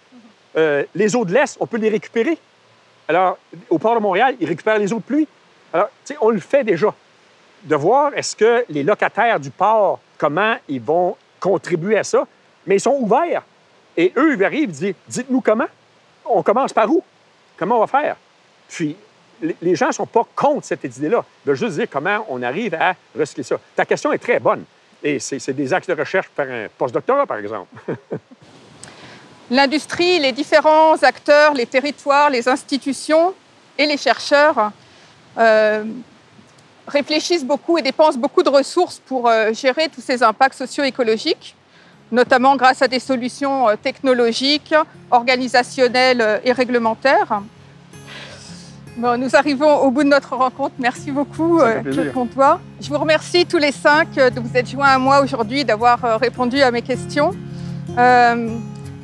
[0.56, 2.36] Euh, les eaux de l'Est, on peut les récupérer.
[3.08, 3.38] Alors,
[3.70, 5.28] au port de Montréal, ils récupèrent les eaux de pluie.
[5.72, 6.92] Alors, tu sais, on le fait déjà.
[7.62, 12.26] De voir est-ce que les locataires du port, comment ils vont contribuer à ça,
[12.66, 13.42] mais ils sont ouverts.
[13.96, 15.66] Et eux, ils arrivent, ils disent Dites-nous comment.
[16.26, 17.02] On commence par où?
[17.56, 18.16] Comment on va faire?
[18.68, 18.96] Puis,
[19.60, 21.24] les- gens ne sont pas contre cette idée-là.
[21.44, 23.56] Ils veulent juste dire comment on arrive à recycler ça.
[23.76, 24.64] Ta question est très bonne.
[25.02, 27.68] Et c'est des axes de recherche pour un postdoctorat, par exemple.
[29.50, 33.34] L'industrie, les différents acteurs, les territoires, les institutions
[33.76, 34.70] et les chercheurs
[35.36, 35.84] euh,
[36.88, 41.54] réfléchissent beaucoup et dépensent beaucoup de ressources pour euh, gérer tous ces impacts socio-écologiques,
[42.10, 44.74] notamment grâce à des solutions euh, technologiques,
[45.10, 47.42] organisationnelles et réglementaires.
[48.96, 50.74] Bon, nous arrivons au bout de notre rencontre.
[50.78, 51.82] Merci beaucoup, euh.
[51.82, 52.60] Claude Comtois.
[52.80, 56.04] Je vous remercie tous les cinq euh, de vous être joints à moi aujourd'hui, d'avoir
[56.04, 57.32] euh, répondu à mes questions.
[57.98, 58.56] Euh,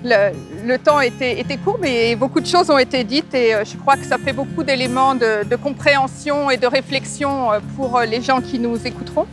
[0.04, 0.30] le,
[0.64, 3.96] le temps était, était court, mais beaucoup de choses ont été dites et je crois
[3.96, 8.58] que ça fait beaucoup d'éléments de, de compréhension et de réflexion pour les gens qui
[8.58, 9.26] nous écouteront.